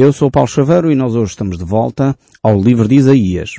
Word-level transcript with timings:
Eu 0.00 0.12
sou 0.12 0.30
Paulo 0.30 0.48
Chaveiro 0.48 0.92
e 0.92 0.94
nós 0.94 1.16
hoje 1.16 1.32
estamos 1.32 1.58
de 1.58 1.64
volta 1.64 2.16
ao 2.40 2.56
livro 2.56 2.86
de 2.86 2.94
Isaías. 2.94 3.56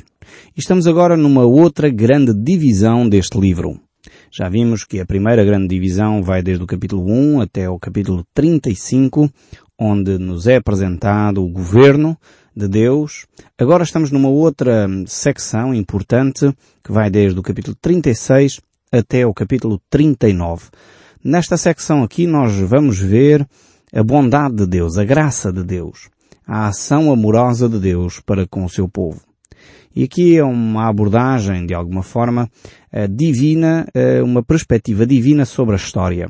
Estamos 0.56 0.86
agora 0.86 1.14
numa 1.14 1.44
outra 1.44 1.90
grande 1.90 2.32
divisão 2.32 3.06
deste 3.06 3.38
livro. 3.38 3.78
Já 4.32 4.48
vimos 4.48 4.82
que 4.82 5.00
a 5.00 5.04
primeira 5.04 5.44
grande 5.44 5.68
divisão 5.68 6.22
vai 6.22 6.42
desde 6.42 6.64
o 6.64 6.66
capítulo 6.66 7.04
1 7.12 7.42
até 7.42 7.68
o 7.68 7.78
capítulo 7.78 8.24
35, 8.32 9.30
onde 9.78 10.16
nos 10.16 10.46
é 10.46 10.56
apresentado 10.56 11.44
o 11.44 11.52
governo 11.52 12.16
de 12.56 12.66
Deus. 12.66 13.26
Agora 13.58 13.84
estamos 13.84 14.10
numa 14.10 14.30
outra 14.30 14.88
secção 15.04 15.74
importante 15.74 16.50
que 16.82 16.90
vai 16.90 17.10
desde 17.10 17.38
o 17.38 17.42
capítulo 17.42 17.76
36 17.78 18.62
até 18.90 19.26
o 19.26 19.34
capítulo 19.34 19.78
39. 19.90 20.70
Nesta 21.22 21.58
secção 21.58 22.02
aqui 22.02 22.26
nós 22.26 22.58
vamos 22.60 22.98
ver 22.98 23.46
a 23.92 24.02
bondade 24.02 24.56
de 24.56 24.66
Deus, 24.66 24.96
a 24.96 25.04
graça 25.04 25.52
de 25.52 25.62
Deus 25.62 26.08
a 26.52 26.66
ação 26.66 27.12
amorosa 27.12 27.68
de 27.68 27.78
Deus 27.78 28.18
para 28.18 28.44
com 28.44 28.64
o 28.64 28.68
seu 28.68 28.88
povo. 28.88 29.20
E 29.94 30.02
aqui 30.02 30.36
é 30.36 30.42
uma 30.42 30.88
abordagem, 30.88 31.64
de 31.64 31.72
alguma 31.72 32.02
forma, 32.02 32.50
eh, 32.90 33.06
divina, 33.06 33.86
eh, 33.94 34.20
uma 34.20 34.42
perspectiva 34.42 35.06
divina 35.06 35.44
sobre 35.44 35.74
a 35.74 35.76
história. 35.76 36.28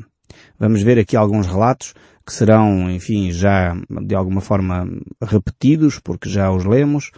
Vamos 0.59 0.83
ver 0.83 0.99
aqui 0.99 1.17
alguns 1.17 1.47
relatos 1.47 1.95
que 2.27 2.35
serão, 2.35 2.91
enfim, 2.91 3.33
já 3.33 3.75
de 4.07 4.15
alguma 4.15 4.43
forma 4.43 4.87
repetidos, 5.23 5.99
porque 5.99 6.29
já 6.29 6.53
os 6.53 6.67
lemos, 6.67 7.13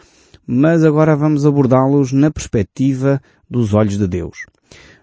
mas 0.47 0.85
agora 0.85 1.17
vamos 1.17 1.45
abordá-los 1.45 2.13
na 2.13 2.31
perspectiva 2.31 3.21
dos 3.51 3.75
olhos 3.75 3.99
de 3.99 4.07
Deus. 4.07 4.47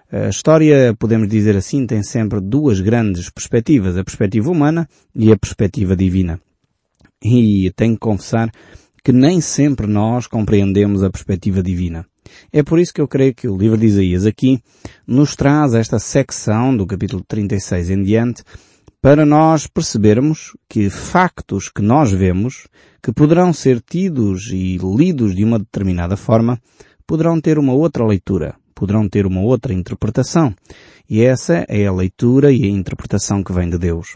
A 0.10 0.30
história, 0.30 0.96
podemos 0.98 1.28
dizer 1.28 1.58
assim, 1.58 1.86
tem 1.86 2.02
sempre 2.02 2.40
duas 2.40 2.80
grandes 2.80 3.30
perspectivas, 3.30 3.98
a 3.98 4.06
perspectiva 4.06 4.50
humana 4.50 4.88
e 5.14 5.34
a 5.34 5.38
perspectiva 5.38 5.98
divina. 5.98 6.40
E 7.24 7.72
tenho 7.76 7.94
que 7.94 8.00
confessar 8.00 8.52
que 9.04 9.12
nem 9.12 9.42
sempre 9.42 9.88
nós 9.88 10.28
compreendemos 10.28 11.04
a 11.04 11.10
perspectiva 11.10 11.64
divina. 11.64 12.06
É 12.52 12.62
por 12.62 12.80
isso 12.80 12.94
que 12.94 13.02
eu 13.02 13.08
creio 13.08 13.34
que 13.34 13.48
o 13.48 13.58
livro 13.58 13.78
de 13.78 13.88
Isaías 13.88 14.26
aqui 14.26 14.62
nos 15.08 15.36
traz 15.36 15.74
esta 15.74 16.00
secção 16.00 16.76
do 16.76 16.86
capítulo 16.86 17.24
36 17.28 17.90
em 17.90 18.04
diante 18.04 18.44
para 19.02 19.26
nós 19.26 19.66
percebermos 19.66 20.56
que 20.70 20.90
factos 20.90 21.70
que 21.70 21.82
nós 21.82 22.12
vemos, 22.12 22.68
que 23.02 23.14
poderão 23.14 23.54
ser 23.54 23.82
tidos 23.82 24.52
e 24.52 24.78
lidos 24.78 25.36
de 25.36 25.44
uma 25.44 25.58
determinada 25.58 26.18
forma, 26.18 26.60
poderão 27.08 27.40
ter 27.40 27.58
uma 27.58 27.74
outra 27.74 28.06
leitura, 28.06 28.56
poderão 28.80 29.10
ter 29.10 29.26
uma 29.26 29.42
outra 29.42 29.74
interpretação. 29.74 30.56
E 31.10 31.22
essa 31.22 31.66
é 31.68 31.86
a 31.86 31.92
leitura 31.92 32.50
e 32.50 32.64
a 32.64 32.70
interpretação 32.70 33.44
que 33.44 33.52
vem 33.52 33.70
de 33.70 33.78
Deus. 33.78 34.16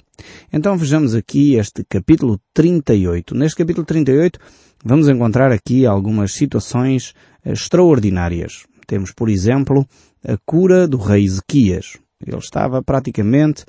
Então 0.54 0.78
vejamos 0.78 1.14
aqui 1.14 1.56
este 1.56 1.84
capítulo 1.84 2.40
38. 2.54 3.36
Neste 3.36 3.58
capítulo 3.58 3.86
38 3.86 4.40
vamos 4.86 5.10
encontrar 5.10 5.52
aqui 5.52 5.86
algumas 5.86 6.32
situações 6.32 7.14
extraordinárias. 7.46 8.66
Temos, 8.88 9.12
por 9.12 9.30
exemplo, 9.30 9.86
a 10.26 10.38
cura 10.46 10.88
do 10.88 10.98
rei 10.98 11.26
Ezequias. 11.26 11.98
Ele 12.26 12.38
estava 12.38 12.82
praticamente 12.82 13.66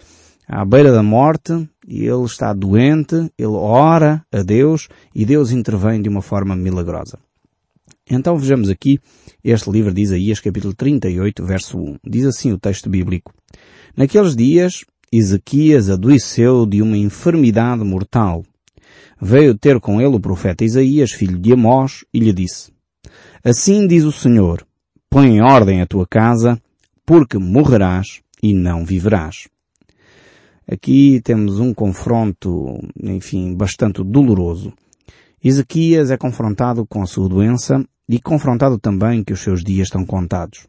à 0.46 0.64
beira 0.64 0.92
da 0.92 1.02
morte 1.02 1.68
e 1.88 2.04
ele 2.06 2.24
está 2.24 2.52
doente, 2.52 3.32
ele 3.36 3.56
ora 3.56 4.24
a 4.32 4.42
Deus 4.42 4.88
e 5.12 5.24
Deus 5.24 5.50
intervém 5.50 6.00
de 6.00 6.08
uma 6.08 6.22
forma 6.22 6.54
milagrosa. 6.54 7.18
Então 8.10 8.36
vejamos 8.36 8.68
aqui 8.68 8.98
este 9.42 9.70
livro 9.70 9.92
de 9.92 10.02
Isaías, 10.02 10.38
capítulo 10.38 10.74
38, 10.74 11.42
verso 11.42 11.78
1. 11.78 11.98
Diz 12.06 12.26
assim 12.26 12.52
o 12.52 12.58
texto 12.58 12.90
bíblico. 12.90 13.32
Naqueles 13.96 14.36
dias, 14.36 14.84
Ezequias 15.10 15.88
adoeceu 15.88 16.66
de 16.66 16.82
uma 16.82 16.98
enfermidade 16.98 17.82
mortal. 17.82 18.44
Veio 19.20 19.56
ter 19.56 19.80
com 19.80 20.02
ele 20.02 20.16
o 20.16 20.20
profeta 20.20 20.64
Isaías, 20.64 21.12
filho 21.12 21.38
de 21.38 21.54
Amós, 21.54 22.04
e 22.12 22.18
lhe 22.18 22.32
disse, 22.32 22.70
Assim 23.42 23.86
diz 23.86 24.04
o 24.04 24.12
Senhor, 24.12 24.66
põe 25.08 25.36
em 25.36 25.40
ordem 25.40 25.80
a 25.80 25.86
tua 25.86 26.06
casa, 26.06 26.60
porque 27.06 27.38
morrerás 27.38 28.20
e 28.42 28.52
não 28.52 28.84
viverás. 28.84 29.48
Aqui 30.70 31.22
temos 31.24 31.58
um 31.58 31.72
confronto, 31.72 32.80
enfim, 33.02 33.54
bastante 33.54 34.04
doloroso. 34.04 34.74
Ezequias 35.44 36.10
é 36.10 36.16
confrontado 36.16 36.86
com 36.86 37.02
a 37.02 37.06
sua 37.06 37.28
doença 37.28 37.84
e 38.08 38.18
confrontado 38.18 38.78
também 38.78 39.22
que 39.22 39.34
os 39.34 39.40
seus 39.40 39.62
dias 39.62 39.88
estão 39.88 40.06
contados. 40.06 40.66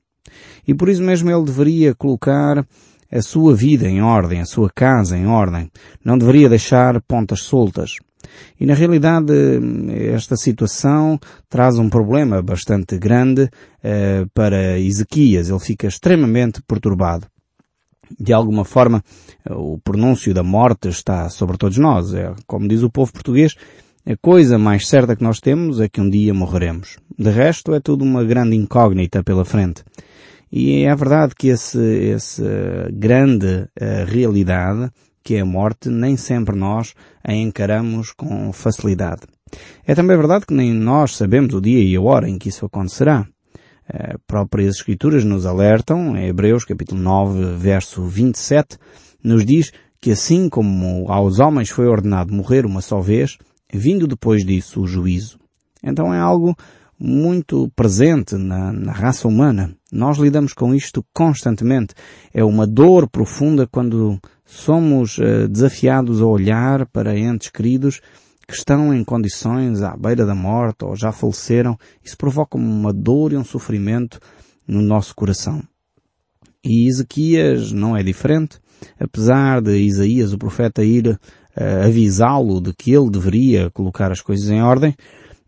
E 0.68 0.74
por 0.74 0.90
isso 0.90 1.02
mesmo 1.02 1.32
ele 1.32 1.46
deveria 1.46 1.96
colocar 1.96 2.66
a 3.10 3.22
sua 3.22 3.56
vida 3.56 3.88
em 3.88 4.02
ordem, 4.02 4.42
a 4.42 4.46
sua 4.46 4.70
casa 4.70 5.18
em 5.18 5.28
ordem. 5.28 5.72
Não 6.04 6.18
deveria 6.18 6.50
deixar 6.50 7.02
pontas 7.04 7.42
soltas. 7.44 7.92
E 8.60 8.66
na 8.66 8.74
realidade 8.74 9.32
esta 10.14 10.36
situação 10.36 11.18
traz 11.48 11.78
um 11.78 11.90
problema 11.90 12.42
bastante 12.42 12.98
grande 12.98 13.50
eh, 13.82 14.26
para 14.34 14.78
Ezequias. 14.78 15.50
Ele 15.50 15.60
fica 15.60 15.88
extremamente 15.88 16.62
perturbado. 16.68 17.28
De 18.20 18.34
alguma 18.34 18.66
forma, 18.66 19.04
o 19.50 19.80
pronúncio 19.80 20.34
da 20.34 20.44
morte 20.44 20.90
está 20.90 21.30
sobre 21.30 21.58
todos 21.58 21.78
nós. 21.78 22.14
É, 22.14 22.34
como 22.46 22.68
diz 22.68 22.84
o 22.84 22.90
povo 22.90 23.12
português, 23.12 23.56
a 24.08 24.16
coisa 24.16 24.60
mais 24.60 24.88
certa 24.88 25.16
que 25.16 25.24
nós 25.24 25.40
temos 25.40 25.82
é 25.82 25.90
que 25.90 26.00
um 26.00 26.08
dia 26.08 26.32
morreremos. 26.32 26.98
De 27.18 27.32
resto, 27.32 27.74
é 27.74 27.80
tudo 27.80 28.06
uma 28.06 28.24
grande 28.24 28.56
incógnita 28.56 29.24
pela 29.24 29.44
frente. 29.44 29.84
E 30.52 30.84
é 30.84 30.96
verdade 30.96 31.34
que 31.36 31.48
esse, 31.48 31.80
esse 31.80 32.44
grande 32.94 33.48
uh, 33.82 34.06
realidade, 34.06 34.92
que 35.24 35.34
é 35.34 35.42
a 35.42 35.46
morte, 35.46 35.90
nem 35.90 36.16
sempre 36.16 36.56
nós 36.56 36.94
a 37.24 37.34
encaramos 37.34 38.12
com 38.12 38.54
facilidade. 38.54 39.24
É 39.84 39.96
também 39.96 40.16
verdade 40.16 40.46
que 40.46 40.54
nem 40.54 40.72
nós 40.72 41.16
sabemos 41.16 41.56
o 41.56 41.62
dia 41.62 41.84
e 41.84 41.96
a 41.96 42.02
hora 42.02 42.30
em 42.30 42.38
que 42.38 42.50
isso 42.50 42.64
acontecerá. 42.64 43.26
Uh, 43.90 44.20
próprias 44.28 44.76
Escrituras 44.76 45.24
nos 45.24 45.48
alertam, 45.48 46.16
em 46.16 46.28
Hebreus 46.28 46.64
capítulo 46.64 47.02
9, 47.02 47.56
verso 47.58 48.04
27, 48.04 48.78
nos 49.24 49.44
diz 49.44 49.72
que 50.00 50.12
assim 50.12 50.48
como 50.48 51.12
aos 51.12 51.40
homens 51.40 51.72
foi 51.72 51.88
ordenado 51.88 52.32
morrer 52.32 52.68
uma 52.68 52.82
só 52.82 53.00
vez, 53.00 53.40
vindo 53.72 54.08
depois 54.08 54.46
disso 54.46 54.82
o 54.82 54.88
juízo. 54.88 55.40
Então 55.84 56.14
é 56.14 56.20
algo 56.20 56.56
muito 57.00 57.70
presente 57.76 58.36
na, 58.36 58.72
na, 58.72 58.92
raça 58.92 59.28
humana. 59.28 59.76
Nós 59.92 60.18
lidamos 60.18 60.54
com 60.54 60.74
isto 60.74 61.06
constantemente. 61.14 61.94
É 62.34 62.44
uma 62.44 62.66
dor 62.66 63.10
profunda 63.10 63.68
quando 63.68 64.20
somos 64.46 65.18
uh, 65.18 65.48
desafiados 65.50 66.22
a 66.22 66.26
olhar 66.26 66.86
para 66.88 67.18
entes 67.18 67.50
queridos 67.50 68.02
que 68.48 68.54
estão 68.54 68.94
em 68.94 69.04
condições 69.04 69.82
à 69.82 69.96
beira 69.98 70.26
da 70.26 70.36
morte 70.36 70.86
ou 70.86 70.96
já 70.96 71.12
faleceram. 71.12 71.78
Isso 72.04 72.18
provoca 72.18 72.58
uma 72.58 72.94
dor 72.94 73.34
e 73.34 73.38
um 73.38 73.44
sofrimento 73.44 74.20
no 74.68 74.82
nosso 74.82 75.14
coração. 75.16 75.62
E 76.64 76.88
Ezequias 76.88 77.72
não 77.72 77.96
é 77.96 78.04
diferente. 78.04 78.60
Apesar 79.00 79.62
de 79.62 79.78
Isaías, 79.78 80.34
o 80.34 80.38
profeta, 80.38 80.84
ir 80.84 81.20
uh, 81.60 81.86
avisá-lo 81.86 82.62
de 82.62 82.74
que 82.74 82.92
ele 82.92 83.10
deveria 83.10 83.70
colocar 83.72 84.12
as 84.12 84.22
coisas 84.22 84.50
em 84.50 84.62
ordem, 84.62 84.96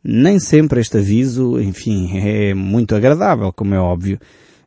nem 0.03 0.40
sempre 0.40 0.79
este 0.79 0.97
aviso, 0.97 1.59
enfim, 1.59 2.18
é 2.18 2.53
muito 2.53 2.95
agradável, 2.95 3.51
como 3.53 3.75
é 3.75 3.79
óbvio. 3.79 4.19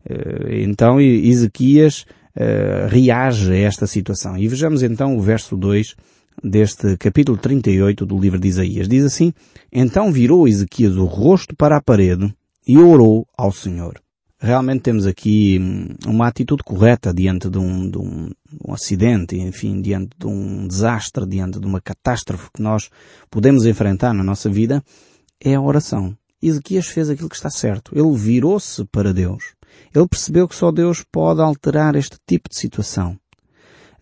Uh, 0.09 0.51
então 0.51 1.01
Ezequias 1.01 2.05
uh, 2.37 2.89
reage 2.89 3.53
a 3.53 3.57
esta 3.57 3.87
situação. 3.87 4.37
E 4.37 4.49
vejamos 4.49 4.83
então 4.83 5.17
o 5.17 5.21
verso 5.21 5.57
2 5.57 5.95
deste 6.43 6.97
capítulo 6.97 7.37
38 7.37 8.07
do 8.07 8.19
livro 8.19 8.39
de 8.39 8.49
Isaías. 8.49 8.89
Diz 8.89 9.05
assim, 9.05 9.33
Então 9.73 10.13
virou 10.13 10.49
Ezequias 10.49 10.97
o 10.97 11.05
rosto 11.05 11.55
para 11.57 11.77
a 11.77 11.83
parede 11.83 12.33
e 12.67 12.79
orou 12.79 13.27
ao 13.37 13.53
Senhor 13.53 14.01
realmente 14.41 14.81
temos 14.81 15.07
aqui 15.07 15.59
hum, 15.61 15.95
uma 16.07 16.27
atitude 16.27 16.63
correta 16.65 17.13
diante 17.13 17.49
de 17.51 17.59
um, 17.59 17.91
de 17.91 17.99
um, 17.99 18.31
um, 18.67 18.73
acidente, 18.73 19.37
enfim, 19.37 19.81
diante 19.83 20.11
de 20.19 20.27
um 20.27 20.67
desastre, 20.67 21.27
diante 21.27 21.61
de 21.61 21.67
uma 21.67 21.81
catástrofe 21.81 22.49
que 22.55 22.63
nós 22.63 22.89
podemos 23.31 23.67
enfrentar 23.67 24.15
na 24.15 24.25
nossa 24.25 24.49
vida, 24.49 24.83
é 25.39 25.55
a 25.55 25.61
oração. 25.61 26.17
Ezequias 26.43 26.87
fez 26.87 27.11
aquilo 27.11 27.29
que 27.29 27.37
está 27.37 27.51
certo. 27.51 27.93
Ele 27.95 28.17
virou-se 28.17 28.85
para 28.87 29.13
Deus. 29.13 29.53
Ele 29.95 30.09
percebeu 30.09 30.49
que 30.49 30.57
só 30.57 30.73
Deus 30.73 31.05
pode 31.13 31.43
alterar 31.43 31.95
este 31.95 32.17
tipo 32.27 32.49
de 32.49 32.57
situação. 32.57 33.19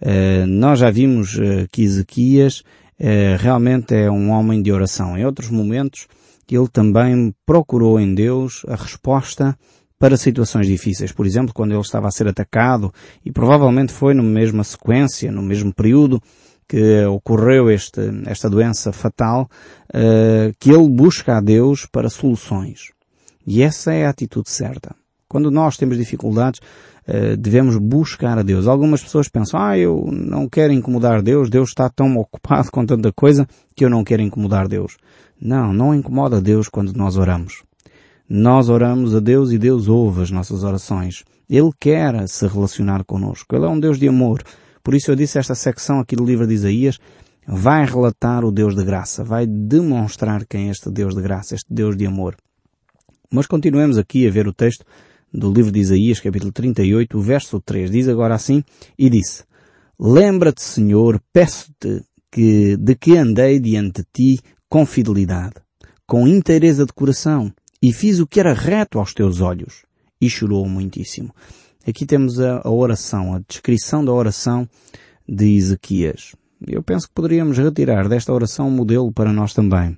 Uh, 0.00 0.46
nós 0.46 0.78
já 0.78 0.90
vimos 0.90 1.34
uh, 1.34 1.66
que 1.72 1.82
Ezequias 1.82 2.60
uh, 2.60 3.36
realmente 3.40 3.92
é 3.94 4.08
um 4.08 4.30
homem 4.30 4.62
de 4.62 4.70
oração. 4.70 5.18
Em 5.18 5.26
outros 5.26 5.50
momentos, 5.50 6.06
ele 6.48 6.68
também 6.68 7.34
procurou 7.44 7.98
em 7.98 8.14
Deus 8.14 8.64
a 8.68 8.76
resposta 8.76 9.58
para 9.98 10.16
situações 10.16 10.66
difíceis. 10.66 11.12
Por 11.12 11.26
exemplo, 11.26 11.52
quando 11.52 11.72
ele 11.72 11.80
estava 11.80 12.06
a 12.06 12.10
ser 12.10 12.28
atacado, 12.28 12.92
e 13.24 13.32
provavelmente 13.32 13.92
foi 13.92 14.14
na 14.14 14.22
mesma 14.22 14.62
sequência, 14.62 15.32
no 15.32 15.42
mesmo 15.42 15.74
período 15.74 16.22
que 16.68 17.04
ocorreu 17.06 17.70
este, 17.70 18.00
esta 18.26 18.48
doença 18.48 18.92
fatal, 18.92 19.48
uh, 19.88 20.52
que 20.60 20.70
ele 20.70 20.88
busca 20.88 21.38
a 21.38 21.40
Deus 21.40 21.86
para 21.90 22.10
soluções. 22.10 22.92
E 23.46 23.62
essa 23.62 23.94
é 23.94 24.04
a 24.04 24.10
atitude 24.10 24.50
certa. 24.50 24.94
Quando 25.26 25.50
nós 25.50 25.78
temos 25.78 25.96
dificuldades, 25.96 26.60
uh, 27.08 27.36
devemos 27.38 27.78
buscar 27.78 28.38
a 28.38 28.42
Deus. 28.42 28.66
Algumas 28.66 29.02
pessoas 29.02 29.28
pensam, 29.28 29.58
ah, 29.58 29.78
eu 29.78 30.10
não 30.12 30.46
quero 30.46 30.72
incomodar 30.72 31.22
Deus, 31.22 31.48
Deus 31.48 31.70
está 31.70 31.88
tão 31.88 32.14
ocupado 32.20 32.70
com 32.70 32.84
tanta 32.84 33.10
coisa 33.12 33.48
que 33.74 33.84
eu 33.84 33.90
não 33.90 34.04
quero 34.04 34.20
incomodar 34.20 34.68
Deus. 34.68 34.98
Não, 35.40 35.72
não 35.72 35.94
incomoda 35.94 36.40
Deus 36.40 36.68
quando 36.68 36.92
nós 36.92 37.16
oramos. 37.16 37.62
Nós 38.28 38.68
oramos 38.68 39.14
a 39.14 39.20
Deus 39.20 39.52
e 39.52 39.58
Deus 39.58 39.88
ouve 39.88 40.22
as 40.22 40.30
nossas 40.30 40.62
orações. 40.62 41.24
Ele 41.48 41.70
quer 41.80 42.28
se 42.28 42.46
relacionar 42.46 43.04
connosco. 43.04 43.56
Ele 43.56 43.64
é 43.64 43.68
um 43.68 43.80
Deus 43.80 43.98
de 43.98 44.06
amor. 44.06 44.42
Por 44.82 44.94
isso 44.94 45.10
eu 45.10 45.16
disse 45.16 45.38
esta 45.38 45.54
secção 45.54 46.00
aqui 46.00 46.14
do 46.14 46.24
livro 46.24 46.46
de 46.46 46.54
Isaías 46.54 46.98
vai 47.50 47.86
relatar 47.86 48.44
o 48.44 48.52
Deus 48.52 48.76
de 48.76 48.84
graça, 48.84 49.24
vai 49.24 49.46
demonstrar 49.46 50.44
quem 50.44 50.68
é 50.68 50.70
este 50.70 50.90
Deus 50.90 51.14
de 51.14 51.22
graça, 51.22 51.54
este 51.54 51.72
Deus 51.72 51.96
de 51.96 52.04
amor. 52.04 52.36
Mas 53.30 53.46
continuemos 53.46 53.96
aqui 53.96 54.28
a 54.28 54.30
ver 54.30 54.46
o 54.46 54.52
texto 54.52 54.84
do 55.32 55.50
livro 55.50 55.72
de 55.72 55.80
Isaías, 55.80 56.20
capítulo 56.20 56.52
38, 56.52 57.18
verso 57.18 57.58
3. 57.60 57.90
Diz 57.90 58.06
agora 58.06 58.34
assim, 58.34 58.62
e 58.98 59.08
disse, 59.08 59.44
Lembra-te, 59.98 60.62
Senhor, 60.62 61.20
peço-te 61.32 62.02
que, 62.30 62.76
de 62.76 62.94
que 62.94 63.16
andei 63.16 63.58
diante 63.58 64.02
de 64.02 64.08
ti 64.12 64.42
com 64.68 64.84
fidelidade, 64.84 65.54
com 66.06 66.28
inteireza 66.28 66.84
de 66.84 66.92
coração, 66.92 67.50
e 67.82 67.92
fiz 67.92 68.18
o 68.18 68.26
que 68.26 68.40
era 68.40 68.52
reto 68.52 68.98
aos 68.98 69.14
teus 69.14 69.40
olhos. 69.40 69.84
E 70.20 70.28
chorou 70.28 70.68
muitíssimo. 70.68 71.32
Aqui 71.86 72.04
temos 72.04 72.40
a, 72.40 72.60
a 72.64 72.70
oração, 72.70 73.34
a 73.34 73.40
descrição 73.48 74.04
da 74.04 74.12
oração 74.12 74.68
de 75.28 75.56
Ezequias. 75.56 76.34
Eu 76.66 76.82
penso 76.82 77.06
que 77.06 77.14
poderíamos 77.14 77.56
retirar 77.56 78.08
desta 78.08 78.32
oração 78.32 78.68
um 78.68 78.72
modelo 78.72 79.12
para 79.12 79.32
nós 79.32 79.54
também. 79.54 79.96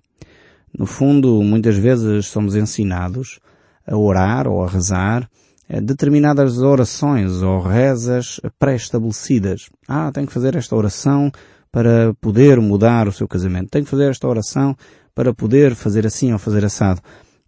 No 0.76 0.86
fundo, 0.86 1.42
muitas 1.42 1.76
vezes 1.76 2.26
somos 2.26 2.54
ensinados 2.54 3.40
a 3.86 3.96
orar 3.96 4.46
ou 4.46 4.62
a 4.62 4.68
rezar 4.68 5.28
eh, 5.68 5.80
determinadas 5.80 6.58
orações 6.58 7.42
ou 7.42 7.60
rezas 7.60 8.40
pré-estabelecidas. 8.58 9.70
Ah, 9.88 10.10
tenho 10.12 10.26
que 10.26 10.32
fazer 10.32 10.54
esta 10.54 10.76
oração 10.76 11.32
para 11.72 12.12
poder 12.20 12.60
mudar 12.60 13.08
o 13.08 13.12
seu 13.12 13.26
casamento. 13.26 13.70
Tenho 13.70 13.84
que 13.84 13.90
fazer 13.90 14.10
esta 14.10 14.28
oração 14.28 14.76
para 15.14 15.32
poder 15.32 15.74
fazer 15.74 16.06
assim 16.06 16.32
ou 16.32 16.38
fazer 16.38 16.64
assado. 16.64 17.00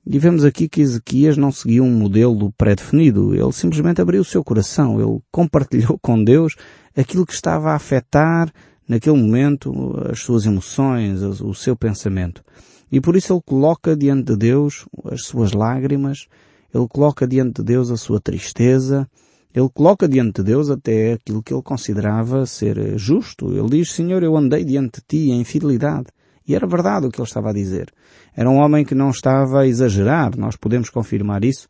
E 0.05 0.19
vemos 0.19 0.45
aqui 0.45 0.69
que 0.69 0.81
Ezequias 0.81 1.37
não 1.37 1.53
seguiu 1.53 1.85
um 1.85 1.91
modelo 1.91 2.53
pré-definido. 2.59 3.35
Ele 3.35 3.53
simplesmente 3.53 4.01
abriu 4.01 4.23
o 4.23 4.25
seu 4.25 4.43
coração. 4.43 5.01
Ele 5.01 5.21
compartilhou 5.31 5.97
com 6.03 6.23
Deus 6.23 6.57
aquilo 6.97 7.25
que 7.25 7.33
estava 7.33 7.71
a 7.71 7.77
afetar 7.77 8.53
naquele 8.89 9.17
momento 9.17 9.73
as 10.11 10.21
suas 10.21 10.45
emoções, 10.45 11.23
o 11.23 11.55
seu 11.55 11.77
pensamento. 11.77 12.43
E 12.91 13.01
por 13.01 13.17
isso 13.17 13.33
ele 13.33 13.43
coloca 13.47 13.97
diante 13.97 14.33
de 14.33 14.37
Deus 14.37 14.87
as 15.05 15.25
suas 15.25 15.53
lágrimas, 15.53 16.27
ele 16.75 16.87
coloca 16.89 17.27
diante 17.27 17.63
de 17.63 17.65
Deus 17.65 17.91
a 17.91 17.97
sua 17.97 18.21
tristeza, 18.21 19.09
ele 19.55 19.69
coloca 19.73 20.09
diante 20.09 20.43
de 20.43 20.45
Deus 20.45 20.69
até 20.69 21.15
aquilo 21.15 21.43
que 21.43 21.55
ele 21.55 21.63
considerava 21.63 22.45
ser 22.45 22.99
justo. 22.99 23.53
Ele 23.53 23.69
diz, 23.79 23.93
Senhor, 23.93 24.23
eu 24.23 24.37
andei 24.37 24.65
diante 24.65 25.01
de 25.01 25.07
ti 25.07 25.31
em 25.31 25.45
fidelidade. 25.45 26.09
E 26.47 26.55
era 26.55 26.67
verdade 26.67 27.07
o 27.07 27.11
que 27.11 27.21
ele 27.21 27.29
estava 27.29 27.51
a 27.51 27.53
dizer. 27.53 27.93
Era 28.37 28.49
um 28.49 28.57
homem 28.57 28.85
que 28.85 28.95
não 28.95 29.11
estava 29.11 29.61
a 29.61 29.67
exagerar. 29.67 30.37
Nós 30.37 30.57
podemos 30.57 30.91
confirmar 30.91 31.45
isso 31.45 31.69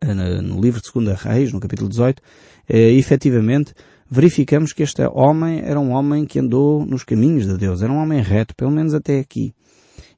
eh, 0.00 0.14
no 0.14 0.60
livro 0.60 0.80
de 0.80 0.90
2 0.92 1.20
Reis, 1.20 1.52
no 1.52 1.60
capítulo 1.60 1.88
18. 1.88 2.20
E, 2.68 2.98
efetivamente, 2.98 3.74
verificamos 4.10 4.72
que 4.72 4.82
este 4.82 5.02
homem 5.12 5.60
era 5.64 5.78
um 5.78 5.92
homem 5.92 6.24
que 6.24 6.38
andou 6.38 6.84
nos 6.84 7.04
caminhos 7.04 7.46
de 7.46 7.56
Deus, 7.56 7.82
era 7.82 7.92
um 7.92 7.98
homem 7.98 8.20
reto, 8.20 8.54
pelo 8.54 8.70
menos 8.70 8.94
até 8.94 9.18
aqui. 9.18 9.54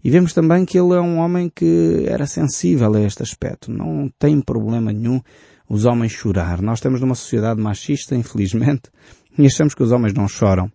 E 0.03 0.11
vemos 0.11 0.33
também 0.33 0.65
que 0.65 0.79
ele 0.79 0.95
é 0.95 1.01
um 1.01 1.19
homem 1.19 1.51
que 1.53 2.05
era 2.07 2.27
sensível 2.27 2.95
a 2.95 3.01
este 3.01 3.23
aspecto. 3.23 3.71
Não 3.71 4.11
tem 4.19 4.41
problema 4.41 4.93
nenhum 4.93 5.21
os 5.69 5.85
homens 5.85 6.13
chorar. 6.13 6.63
Nós 6.63 6.79
estamos 6.79 7.01
numa 7.01 7.15
sociedade 7.15 7.61
machista, 7.61 8.15
infelizmente, 8.15 8.91
e 9.37 9.47
achamos 9.47 9.75
que 9.75 9.83
os 9.83 9.91
homens 9.91 10.15
não 10.15 10.29
choram. 10.29 10.71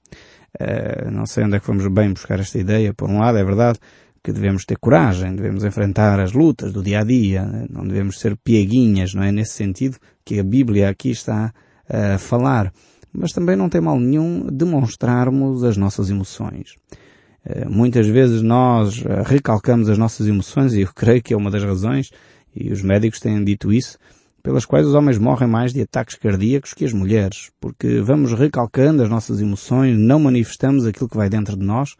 Uh, 0.59 1.11
não 1.11 1.25
sei 1.25 1.45
onde 1.45 1.57
é 1.57 1.59
que 1.59 1.67
vamos 1.67 1.88
bem 1.88 2.13
buscar 2.13 2.39
esta 2.39 2.59
ideia. 2.59 2.94
Por 2.94 3.09
um 3.09 3.19
lado, 3.19 3.38
é 3.38 3.44
verdade 3.44 3.79
que 4.23 4.31
devemos 4.31 4.65
ter 4.65 4.77
coragem, 4.77 5.35
devemos 5.35 5.63
enfrentar 5.63 6.19
as 6.19 6.31
lutas 6.31 6.71
do 6.71 6.81
dia 6.81 7.00
a 7.00 7.03
dia, 7.03 7.44
não 7.69 7.85
devemos 7.85 8.19
ser 8.19 8.38
pieguinhas, 8.38 9.13
não 9.13 9.23
é? 9.23 9.31
Nesse 9.31 9.53
sentido 9.53 9.97
que 10.23 10.39
a 10.39 10.44
Bíblia 10.44 10.89
aqui 10.89 11.11
está 11.11 11.53
a 11.89 12.17
falar 12.17 12.71
mas 13.13 13.31
também 13.31 13.55
não 13.55 13.69
tem 13.69 13.79
mal 13.79 14.00
nenhum 14.00 14.47
demonstrarmos 14.51 15.63
as 15.63 15.77
nossas 15.77 16.09
emoções. 16.09 16.75
Eh, 17.45 17.69
muitas 17.69 18.07
vezes 18.07 18.41
nós 18.41 19.03
eh, 19.05 19.23
recalcamos 19.23 19.88
as 19.88 19.97
nossas 19.97 20.27
emoções 20.27 20.73
e 20.73 20.81
eu 20.81 20.89
creio 20.94 21.21
que 21.21 21.33
é 21.33 21.38
uma 21.38 21.51
das 21.51 21.63
razões, 21.63 22.09
e 22.55 22.71
os 22.71 22.81
médicos 22.81 23.19
têm 23.19 23.44
dito 23.44 23.71
isso, 23.71 24.00
pelas 24.44 24.66
quais 24.66 24.86
os 24.86 24.94
homens 24.94 25.18
morrem 25.18 25.48
mais 25.48 25.74
de 25.74 25.81
ataques 25.81 26.16
cardíacos 26.16 26.74
que 26.74 26.84
as 26.84 26.92
mulheres, 26.92 27.50
porque 27.62 28.01
vamos 28.01 28.34
recalcando 28.34 29.01
as 29.01 29.10
nossas 29.10 29.40
emoções, 29.40 29.98
não 29.98 30.19
manifestamos 30.19 30.86
aquilo 30.86 31.07
que 31.07 31.16
vai 31.16 31.30
dentro 31.30 31.56
de 31.56 31.66
nós 31.66 31.95